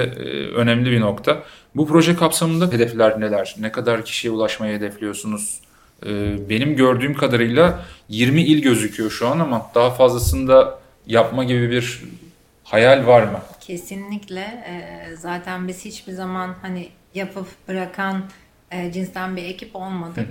önemli 0.54 0.90
bir 0.90 1.00
nokta. 1.00 1.42
Bu 1.74 1.86
proje 1.86 2.16
kapsamında 2.16 2.72
hedefler 2.72 3.20
neler? 3.20 3.56
Ne 3.58 3.72
kadar 3.72 4.04
kişiye 4.04 4.32
ulaşmayı 4.32 4.76
hedefliyorsunuz? 4.76 5.60
E, 6.06 6.08
benim 6.48 6.76
gördüğüm 6.76 7.14
kadarıyla 7.14 7.84
20 8.08 8.42
il 8.42 8.62
gözüküyor 8.62 9.10
şu 9.10 9.28
an 9.28 9.38
ama 9.38 9.70
daha 9.74 9.90
fazlasını 9.90 10.48
da 10.48 10.78
yapma 11.06 11.44
gibi 11.44 11.70
bir 11.70 12.02
hayal 12.64 13.06
var 13.06 13.22
mı? 13.22 13.40
Kesinlikle. 13.60 14.40
E, 14.40 15.16
zaten 15.16 15.68
biz 15.68 15.84
hiçbir 15.84 16.12
zaman 16.12 16.54
hani 16.62 16.88
yapıp 17.14 17.46
bırakan 17.68 18.24
cinsten 18.92 19.36
bir 19.36 19.44
ekip 19.44 19.76
olmadık. 19.76 20.28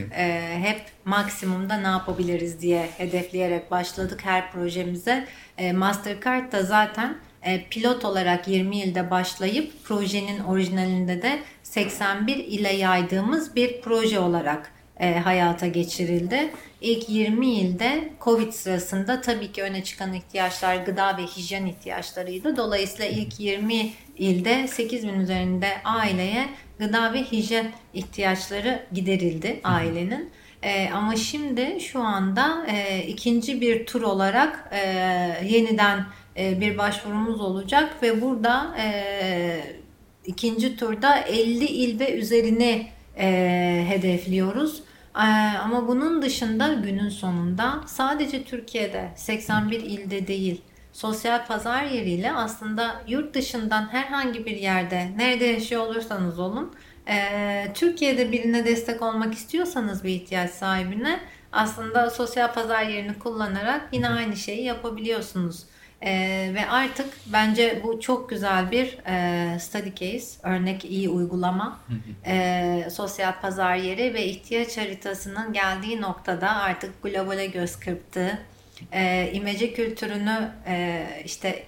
hep 0.61 0.81
maksimumda 1.05 1.77
ne 1.77 1.87
yapabiliriz 1.87 2.61
diye 2.61 2.89
hedefleyerek 2.97 3.71
başladık 3.71 4.19
her 4.23 4.51
projemize. 4.51 5.27
Mastercard 5.73 6.51
da 6.51 6.63
zaten 6.63 7.17
e, 7.47 7.63
pilot 7.69 8.05
olarak 8.05 8.47
20 8.47 8.79
ilde 8.79 9.11
başlayıp 9.11 9.83
projenin 9.83 10.39
orijinalinde 10.39 11.21
de 11.21 11.39
81 11.63 12.35
ile 12.35 12.73
yaydığımız 12.73 13.55
bir 13.55 13.81
proje 13.81 14.19
olarak 14.19 14.71
e, 14.99 15.19
hayata 15.19 15.67
geçirildi. 15.67 16.51
İlk 16.81 17.09
20 17.09 17.47
ilde 17.53 18.09
Covid 18.21 18.51
sırasında 18.51 19.21
tabii 19.21 19.51
ki 19.51 19.63
öne 19.63 19.83
çıkan 19.83 20.13
ihtiyaçlar 20.13 20.75
gıda 20.75 21.17
ve 21.17 21.21
hijyen 21.21 21.65
ihtiyaçlarıydı. 21.65 22.57
Dolayısıyla 22.57 23.05
ilk 23.05 23.39
20 23.39 23.89
ilde 24.17 24.67
8 24.67 25.07
bin 25.07 25.19
üzerinde 25.19 25.67
aileye 25.83 26.45
gıda 26.79 27.13
ve 27.13 27.23
hijyen 27.23 27.71
ihtiyaçları 27.93 28.85
giderildi 28.93 29.59
ailenin. 29.63 30.29
E, 30.63 30.89
ama 30.89 31.15
şimdi 31.15 31.81
şu 31.81 32.01
anda 32.01 32.65
e, 32.67 33.03
ikinci 33.03 33.61
bir 33.61 33.85
tur 33.85 34.01
olarak 34.01 34.69
e, 34.71 34.79
yeniden 35.45 36.05
e, 36.37 36.61
bir 36.61 36.77
başvurumuz 36.77 37.41
olacak 37.41 38.03
ve 38.03 38.21
burada 38.21 38.75
e, 38.79 39.59
ikinci 40.25 40.77
turda 40.77 41.19
50 41.19 41.65
il 41.65 41.99
ve 41.99 42.13
üzerine 42.13 42.87
e, 43.17 43.85
hedefliyoruz. 43.89 44.86
Ama 45.63 45.87
bunun 45.87 46.21
dışında 46.21 46.73
günün 46.73 47.09
sonunda 47.09 47.81
sadece 47.85 48.43
Türkiye'de 48.43 49.11
81 49.15 49.79
ilde 49.79 50.27
değil 50.27 50.61
sosyal 50.93 51.45
pazar 51.45 51.83
yeriyle 51.83 52.31
aslında 52.31 53.01
yurt 53.07 53.33
dışından 53.33 53.87
herhangi 53.93 54.45
bir 54.45 54.55
yerde 54.55 55.11
nerede 55.17 55.45
yaşıyor 55.45 55.87
olursanız 55.87 56.39
olun 56.39 56.75
Türkiye'de 57.73 58.31
birine 58.31 58.65
destek 58.65 59.01
olmak 59.01 59.33
istiyorsanız 59.33 60.03
bir 60.03 60.09
ihtiyaç 60.09 60.51
sahibine 60.51 61.19
aslında 61.51 62.09
sosyal 62.09 62.53
pazar 62.53 62.83
yerini 62.83 63.19
kullanarak 63.19 63.89
yine 63.91 64.09
aynı 64.09 64.35
şeyi 64.35 64.63
yapabiliyorsunuz. 64.63 65.63
E, 66.01 66.11
ve 66.53 66.69
artık 66.69 67.13
bence 67.25 67.81
bu 67.83 67.99
çok 67.99 68.29
güzel 68.29 68.71
bir 68.71 68.97
e, 69.07 69.59
study 69.59 69.89
case, 69.89 70.39
örnek 70.43 70.85
iyi 70.85 71.09
uygulama, 71.09 71.79
e, 72.25 72.87
sosyal 72.91 73.41
pazar 73.41 73.75
yeri 73.75 74.13
ve 74.13 74.25
ihtiyaç 74.25 74.77
haritasının 74.77 75.53
geldiği 75.53 76.01
noktada 76.01 76.49
artık 76.49 77.03
globale 77.03 77.45
göz 77.45 77.79
kırptığı, 77.79 78.39
e, 78.91 79.31
imece 79.33 79.73
kültürünü 79.73 80.51
e, 80.67 81.05
işte 81.25 81.63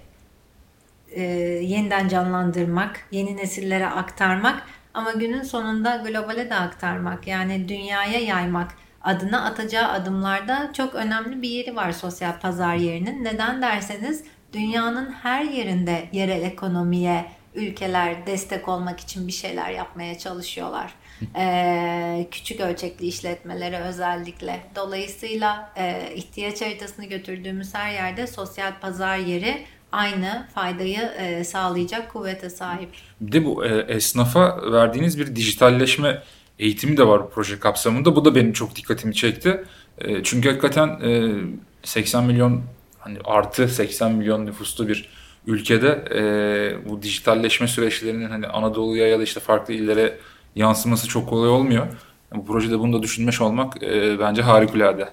e, 1.11 1.21
yeniden 1.63 2.07
canlandırmak, 2.07 3.07
yeni 3.11 3.37
nesillere 3.37 3.87
aktarmak 3.87 4.63
ama 4.93 5.11
günün 5.11 5.43
sonunda 5.43 5.95
globale 5.95 6.49
de 6.49 6.55
aktarmak 6.55 7.27
yani 7.27 7.69
dünyaya 7.69 8.19
yaymak 8.19 8.71
adına 9.01 9.45
atacağı 9.45 9.91
adımlarda 9.91 10.69
çok 10.73 10.95
önemli 10.95 11.41
bir 11.41 11.49
yeri 11.49 11.75
var 11.75 11.91
sosyal 11.91 12.39
pazar 12.39 12.75
yerinin. 12.75 13.23
Neden 13.23 13.61
derseniz 13.61 14.23
dünyanın 14.53 15.11
her 15.11 15.43
yerinde 15.43 16.09
yerel 16.11 16.41
ekonomiye 16.41 17.25
ülkeler 17.55 18.27
destek 18.27 18.67
olmak 18.67 18.99
için 18.99 19.27
bir 19.27 19.31
şeyler 19.31 19.69
yapmaya 19.69 20.17
çalışıyorlar. 20.17 20.93
Ee, 21.35 22.27
küçük 22.31 22.59
ölçekli 22.59 23.07
işletmelere 23.07 23.79
özellikle. 23.79 24.59
Dolayısıyla 24.75 25.73
e, 25.77 26.13
ihtiyaç 26.15 26.61
haritasını 26.61 27.05
götürdüğümüz 27.05 27.75
her 27.75 27.93
yerde 27.93 28.27
sosyal 28.27 28.71
pazar 28.81 29.17
yeri 29.17 29.65
aynı 29.91 30.47
faydayı 30.55 30.99
e, 30.99 31.43
sağlayacak 31.43 32.13
kuvvete 32.13 32.49
sahip. 32.49 32.89
Bir 33.21 33.31
de 33.31 33.45
bu 33.45 33.65
e, 33.65 33.79
esnafa 33.79 34.71
verdiğiniz 34.71 35.19
bir 35.19 35.35
dijitalleşme 35.35 36.23
eğitimi 36.59 36.97
de 36.97 37.07
var 37.07 37.23
bu 37.23 37.29
proje 37.29 37.59
kapsamında. 37.59 38.15
Bu 38.15 38.25
da 38.25 38.35
benim 38.35 38.53
çok 38.53 38.75
dikkatimi 38.75 39.15
çekti. 39.15 39.63
E, 39.97 40.23
çünkü 40.23 40.49
hakikaten 40.49 40.87
e, 40.87 41.33
80 41.83 42.23
milyon 42.23 42.61
hani 42.99 43.17
artı 43.25 43.67
80 43.67 44.11
milyon 44.11 44.45
nüfuslu 44.45 44.87
bir 44.87 45.09
ülkede 45.47 46.03
e, 46.15 46.89
bu 46.89 47.01
dijitalleşme 47.01 47.67
süreçlerinin 47.67 48.29
hani 48.29 48.47
Anadolu'ya 48.47 49.07
ya 49.07 49.19
da 49.19 49.23
işte 49.23 49.39
farklı 49.39 49.73
illere 49.73 50.17
yansıması 50.55 51.07
çok 51.07 51.29
kolay 51.29 51.49
olmuyor. 51.49 51.87
Bu 52.35 52.45
projede 52.45 52.79
bunu 52.79 52.93
da 52.99 53.03
düşünmüş 53.03 53.41
olmak 53.41 53.83
e, 53.83 54.19
bence 54.19 54.41
harikulade. 54.41 55.09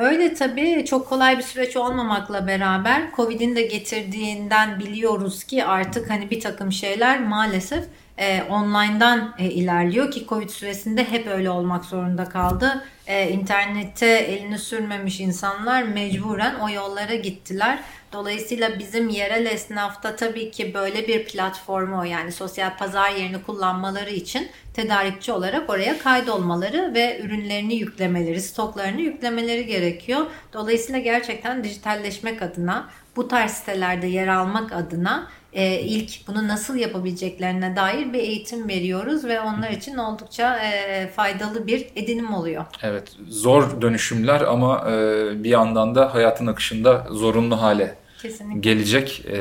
Öyle 0.00 0.34
tabii 0.34 0.84
çok 0.88 1.08
kolay 1.08 1.38
bir 1.38 1.42
süreç 1.42 1.76
olmamakla 1.76 2.46
beraber 2.46 3.02
Covid'in 3.16 3.56
de 3.56 3.62
getirdiğinden 3.62 4.78
biliyoruz 4.80 5.44
ki 5.44 5.64
artık 5.64 6.10
hani 6.10 6.30
bir 6.30 6.40
takım 6.40 6.72
şeyler 6.72 7.20
maalesef 7.20 7.84
e, 8.20 8.42
online'dan 8.42 9.34
e, 9.38 9.44
ilerliyor 9.44 10.10
ki 10.10 10.26
Covid 10.28 10.48
süresinde 10.48 11.04
hep 11.10 11.26
öyle 11.26 11.50
olmak 11.50 11.84
zorunda 11.84 12.24
kaldı. 12.24 12.84
E, 13.06 13.30
internette 13.30 14.06
elini 14.06 14.58
sürmemiş 14.58 15.20
insanlar 15.20 15.82
mecburen 15.82 16.54
o 16.54 16.70
yollara 16.70 17.14
gittiler. 17.14 17.78
Dolayısıyla 18.12 18.78
bizim 18.78 19.08
yerel 19.08 19.46
esnafta 19.46 20.16
tabii 20.16 20.50
ki 20.50 20.74
böyle 20.74 21.08
bir 21.08 21.24
platformu 21.24 22.06
yani 22.06 22.32
sosyal 22.32 22.76
pazar 22.76 23.10
yerini 23.10 23.42
kullanmaları 23.42 24.10
için 24.10 24.48
tedarikçi 24.74 25.32
olarak 25.32 25.70
oraya 25.70 25.98
kaydolmaları 25.98 26.94
ve 26.94 27.20
ürünlerini 27.20 27.74
yüklemeleri, 27.74 28.40
stoklarını 28.40 29.00
yüklemeleri 29.00 29.66
gerekiyor. 29.66 30.26
Dolayısıyla 30.52 31.00
gerçekten 31.00 31.64
dijitalleşmek 31.64 32.42
adına 32.42 32.88
bu 33.16 33.28
tarz 33.28 33.50
sitelerde 33.50 34.06
yer 34.06 34.28
almak 34.28 34.72
adına 34.72 35.28
e, 35.52 35.80
ilk 35.80 36.26
bunu 36.28 36.48
nasıl 36.48 36.76
yapabileceklerine 36.76 37.76
dair 37.76 38.12
bir 38.12 38.18
eğitim 38.18 38.68
veriyoruz 38.68 39.24
ve 39.24 39.40
onlar 39.40 39.70
için 39.70 39.96
oldukça 39.96 40.58
e, 40.58 41.08
faydalı 41.08 41.66
bir 41.66 41.86
edinim 41.96 42.34
oluyor. 42.34 42.64
Evet, 42.82 43.12
zor 43.28 43.82
dönüşümler 43.82 44.40
ama 44.40 44.90
e, 44.90 45.44
bir 45.44 45.50
yandan 45.50 45.94
da 45.94 46.14
hayatın 46.14 46.46
akışında 46.46 47.06
zorunlu 47.10 47.62
hale 47.62 47.94
Kesinlikle. 48.22 48.60
gelecek. 48.60 49.24
E, 49.30 49.38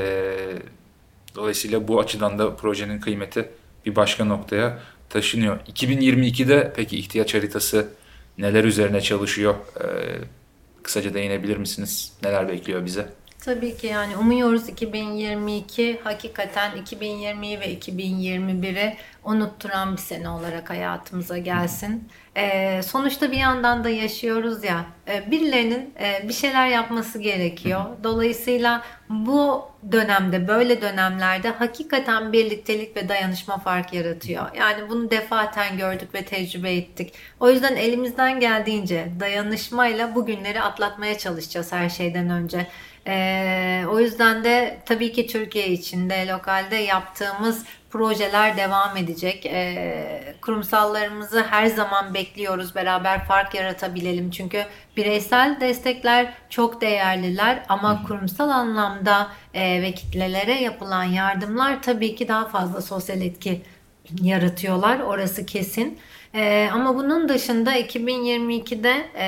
dolayısıyla 1.36 1.88
bu 1.88 2.00
açıdan 2.00 2.40
da 2.40 2.56
projenin 2.56 3.00
kıymeti 3.00 3.50
bir 3.86 3.96
başka 3.96 4.26
noktaya 4.26 4.80
taşınıyor. 5.10 5.60
2022'de 5.60 6.74
peki 6.76 6.98
ihtiyaç 7.00 7.34
haritası 7.34 7.88
neler 8.38 8.64
üzerine 8.64 9.02
çalışıyor? 9.02 9.54
E, 9.54 9.86
kısaca 10.84 11.14
değinebilir 11.14 11.58
misiniz? 11.58 12.14
Neler 12.24 12.48
bekliyor 12.48 12.86
bize? 12.86 13.10
Tabii 13.46 13.78
ki 13.78 13.88
yani 13.88 14.18
umuyoruz 14.18 14.70
2022 14.70 16.00
hakikaten 16.04 16.72
2020'yi 16.72 17.60
ve 17.60 17.74
2021'i 17.74 18.98
unutturan 19.24 19.94
bir 19.94 20.02
sene 20.02 20.30
olarak 20.30 20.70
hayatımıza 20.70 21.38
gelsin. 21.38 22.10
E, 22.36 22.82
sonuçta 22.84 23.32
bir 23.32 23.38
yandan 23.38 23.84
da 23.84 23.90
yaşıyoruz 23.90 24.64
ya. 24.64 24.86
E, 25.08 25.32
birilerinin 25.32 25.94
e, 26.00 26.28
bir 26.28 26.34
şeyler 26.34 26.68
yapması 26.68 27.20
gerekiyor. 27.20 27.86
Dolayısıyla 28.04 28.84
bu 29.10 29.66
dönemde, 29.92 30.48
böyle 30.48 30.82
dönemlerde 30.82 31.50
hakikaten 31.50 32.34
birliktelik 32.34 32.98
ve 32.98 33.10
dayanışma 33.10 33.58
fark 33.58 33.94
yaratıyor. 33.94 34.46
Yani 34.56 34.90
bunu 34.90 35.12
defaten 35.12 35.78
gördük 35.78 36.14
ve 36.14 36.26
tecrübe 36.26 36.74
ettik. 36.74 37.14
O 37.40 37.50
yüzden 37.50 37.76
elimizden 37.76 38.40
geldiğince 38.40 39.08
dayanışmayla 39.20 40.16
bu 40.16 40.26
günleri 40.26 40.62
atlatmaya 40.62 41.18
çalışacağız 41.18 41.72
her 41.72 41.90
şeyden 41.90 42.30
önce. 42.30 42.68
Ee, 43.10 43.86
o 43.92 44.00
yüzden 44.00 44.44
de 44.44 44.80
tabii 44.86 45.12
ki 45.12 45.28
Türkiye 45.28 45.68
içinde, 45.68 46.28
lokalde 46.28 46.76
yaptığımız 46.76 47.66
projeler 47.90 48.58
devam 48.58 48.98
edecek. 48.98 49.46
Ee, 49.46 50.36
kurumsallarımızı 50.42 51.44
her 51.44 51.66
zaman 51.66 52.14
bekliyoruz. 52.14 52.76
Beraber 52.76 53.26
fark 53.26 53.56
yaratabilelim. 53.56 54.32
Çünkü 54.32 54.66
bireysel 54.98 55.58
destekler 55.60 56.34
çok 56.50 56.82
değerliler 56.82 57.64
ama 57.70 58.04
kurumsal 58.04 58.50
anlamda 58.50 59.28
e, 59.54 59.82
ve 59.82 59.92
kitlelere 59.92 60.62
yapılan 60.62 61.04
yardımlar 61.04 61.82
tabii 61.82 62.16
ki 62.16 62.28
daha 62.28 62.48
fazla 62.48 62.82
sosyal 62.82 63.22
etki 63.22 63.62
yaratıyorlar. 64.22 65.00
Orası 65.00 65.46
kesin. 65.46 66.00
E, 66.34 66.70
ama 66.74 66.96
bunun 66.96 67.30
dışında 67.30 67.78
2022'de 67.78 69.10
e, 69.18 69.28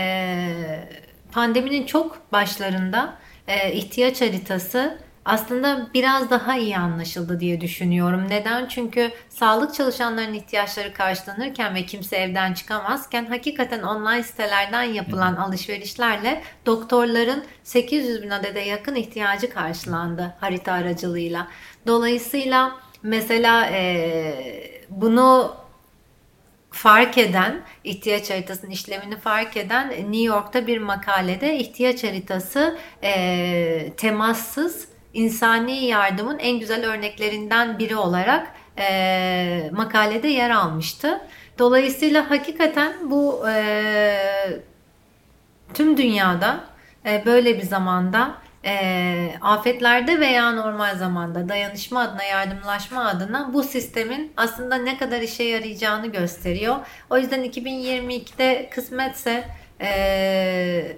pandeminin 1.31 1.85
çok 1.85 2.31
başlarında 2.31 3.20
e, 3.51 3.73
ihtiyaç 3.73 4.21
haritası 4.21 4.97
aslında 5.25 5.87
biraz 5.93 6.29
daha 6.29 6.57
iyi 6.57 6.77
anlaşıldı 6.77 7.39
diye 7.39 7.61
düşünüyorum. 7.61 8.25
Neden? 8.29 8.67
Çünkü 8.67 9.11
sağlık 9.29 9.73
çalışanlarının 9.73 10.33
ihtiyaçları 10.33 10.93
karşılanırken 10.93 11.75
ve 11.75 11.85
kimse 11.85 12.17
evden 12.17 12.53
çıkamazken 12.53 13.25
hakikaten 13.25 13.83
online 13.83 14.23
sitelerden 14.23 14.83
yapılan 14.83 15.35
alışverişlerle 15.35 16.41
doktorların 16.65 17.43
800 17.63 18.23
bin 18.23 18.29
adede 18.29 18.59
yakın 18.59 18.95
ihtiyacı 18.95 19.49
karşılandı 19.49 20.33
harita 20.39 20.71
aracılığıyla. 20.71 21.47
Dolayısıyla 21.87 22.71
mesela 23.03 23.65
e, 23.65 24.81
bunu 24.89 25.60
fark 26.71 27.17
eden, 27.17 27.61
ihtiyaç 27.83 28.29
haritasının 28.29 28.71
işlemini 28.71 29.17
fark 29.17 29.57
eden 29.57 29.89
New 29.89 30.23
York'ta 30.23 30.67
bir 30.67 30.77
makalede 30.77 31.57
ihtiyaç 31.57 32.03
haritası 32.03 32.77
e, 33.03 33.93
temassız 33.97 34.87
insani 35.13 35.85
yardımın 35.85 36.39
en 36.39 36.59
güzel 36.59 36.85
örneklerinden 36.85 37.79
biri 37.79 37.95
olarak 37.95 38.47
e, 38.79 39.69
makalede 39.71 40.27
yer 40.27 40.49
almıştı. 40.49 41.21
Dolayısıyla 41.59 42.29
hakikaten 42.29 42.93
bu 43.11 43.49
e, 43.49 44.15
tüm 45.73 45.97
dünyada 45.97 46.63
e, 47.05 47.25
böyle 47.25 47.57
bir 47.57 47.63
zamanda 47.63 48.40
e, 48.65 49.33
afetlerde 49.41 50.19
veya 50.19 50.51
normal 50.51 50.95
zamanda 50.95 51.49
dayanışma 51.49 52.01
adına, 52.01 52.23
yardımlaşma 52.23 53.05
adına 53.05 53.53
bu 53.53 53.63
sistemin 53.63 54.33
aslında 54.37 54.75
ne 54.75 54.97
kadar 54.97 55.21
işe 55.21 55.43
yarayacağını 55.43 56.07
gösteriyor. 56.07 56.75
O 57.09 57.17
yüzden 57.17 57.45
2022'de 57.45 58.69
kısmetse 58.71 59.43
e, 59.81 60.97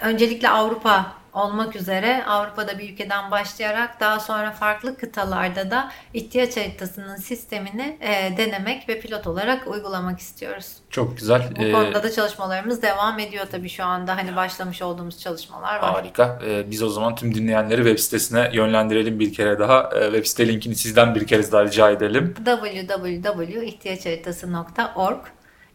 öncelikle 0.00 0.48
Avrupa 0.48 1.23
olmak 1.34 1.76
üzere 1.76 2.24
Avrupa'da 2.24 2.78
bir 2.78 2.92
ülkeden 2.92 3.30
başlayarak 3.30 4.00
daha 4.00 4.20
sonra 4.20 4.50
farklı 4.50 4.96
kıtalarda 4.96 5.70
da 5.70 5.90
ihtiyaç 6.14 6.56
haritasının 6.56 7.16
sistemini 7.16 7.98
e, 8.00 8.36
denemek 8.36 8.88
ve 8.88 9.00
pilot 9.00 9.26
olarak 9.26 9.66
uygulamak 9.66 10.18
istiyoruz. 10.18 10.66
Çok 10.90 11.16
güzel. 11.16 11.42
Bu 11.58 11.62
ee, 11.62 11.72
konuda 11.72 12.02
da 12.02 12.12
çalışmalarımız 12.12 12.82
devam 12.82 13.18
ediyor 13.18 13.46
tabii 13.50 13.68
şu 13.68 13.84
anda. 13.84 14.16
Hani 14.16 14.36
başlamış 14.36 14.82
olduğumuz 14.82 15.20
çalışmalar 15.20 15.82
var. 15.82 15.92
Harika. 15.92 16.38
Ee, 16.46 16.70
biz 16.70 16.82
o 16.82 16.88
zaman 16.88 17.14
tüm 17.14 17.34
dinleyenleri 17.34 17.76
web 17.76 17.98
sitesine 17.98 18.50
yönlendirelim 18.52 19.20
bir 19.20 19.32
kere 19.32 19.58
daha. 19.58 19.90
Ee, 19.94 20.04
web 20.04 20.24
site 20.24 20.48
linkini 20.48 20.74
sizden 20.74 21.14
bir 21.14 21.26
kez 21.26 21.52
daha 21.52 21.64
rica 21.64 21.90
edelim. 21.90 22.34
www.ihtiyaçharitası.org 22.44 25.18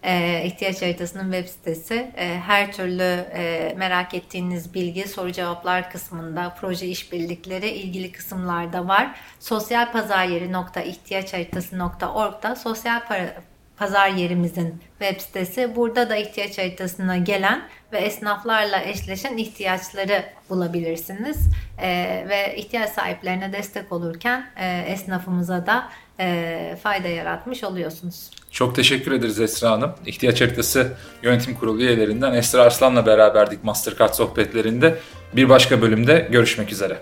e, 0.04 0.44
ihtiyaç 0.46 0.82
haritasının 0.82 1.32
web 1.32 1.48
sitesi. 1.48 2.12
E, 2.18 2.40
her 2.46 2.72
türlü 2.72 3.26
e, 3.34 3.74
merak 3.78 4.14
ettiğiniz 4.14 4.74
bilgi 4.74 5.08
soru 5.08 5.32
cevaplar 5.32 5.92
kısmında, 5.92 6.56
proje 6.62 6.88
işbirlikleri 6.88 7.70
ilgili 7.70 8.12
kısımlarda 8.12 8.88
var. 8.88 9.20
Sosyal 9.40 9.92
pazar 9.92 10.26
yeri 10.26 10.52
nokta 10.54 10.82
ihtiyaç 10.82 11.34
haritası.org'da 11.34 12.56
sosyal 12.56 13.08
para, 13.08 13.34
pazar 13.78 14.10
yerimizin 14.10 14.82
web 15.00 15.22
sitesi. 15.22 15.76
Burada 15.76 16.10
da 16.10 16.16
ihtiyaç 16.16 16.58
haritasına 16.58 17.18
gelen 17.18 17.62
ve 17.92 17.98
esnaflarla 17.98 18.82
eşleşen 18.82 19.38
ihtiyaçları 19.38 20.24
bulabilirsiniz. 20.50 21.50
E, 21.82 21.90
ve 22.30 22.56
ihtiyaç 22.58 22.90
sahiplerine 22.90 23.54
destek 23.54 23.92
olurken 23.92 24.50
e, 24.58 24.84
esnafımıza 24.88 25.66
da 25.66 25.90
e, 26.20 26.78
fayda 26.84 27.08
yaratmış 27.08 27.64
oluyorsunuz. 27.64 28.39
Çok 28.52 28.76
teşekkür 28.76 29.12
ederiz 29.12 29.40
Esra 29.40 29.72
Hanım. 29.72 29.92
İhtiyaç 30.06 30.42
Haritası 30.42 30.94
Yönetim 31.24 31.56
Kurulu 31.56 31.82
üyelerinden 31.82 32.34
Esra 32.34 32.62
Arslan'la 32.62 33.06
beraberdik 33.06 33.64
Mastercard 33.64 34.14
sohbetlerinde. 34.14 35.00
Bir 35.34 35.50
başka 35.50 35.82
bölümde 35.82 36.28
görüşmek 36.32 36.72
üzere. 36.72 37.02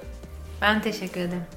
Ben 0.61 0.81
teşekkür 0.81 1.21
ederim. 1.21 1.56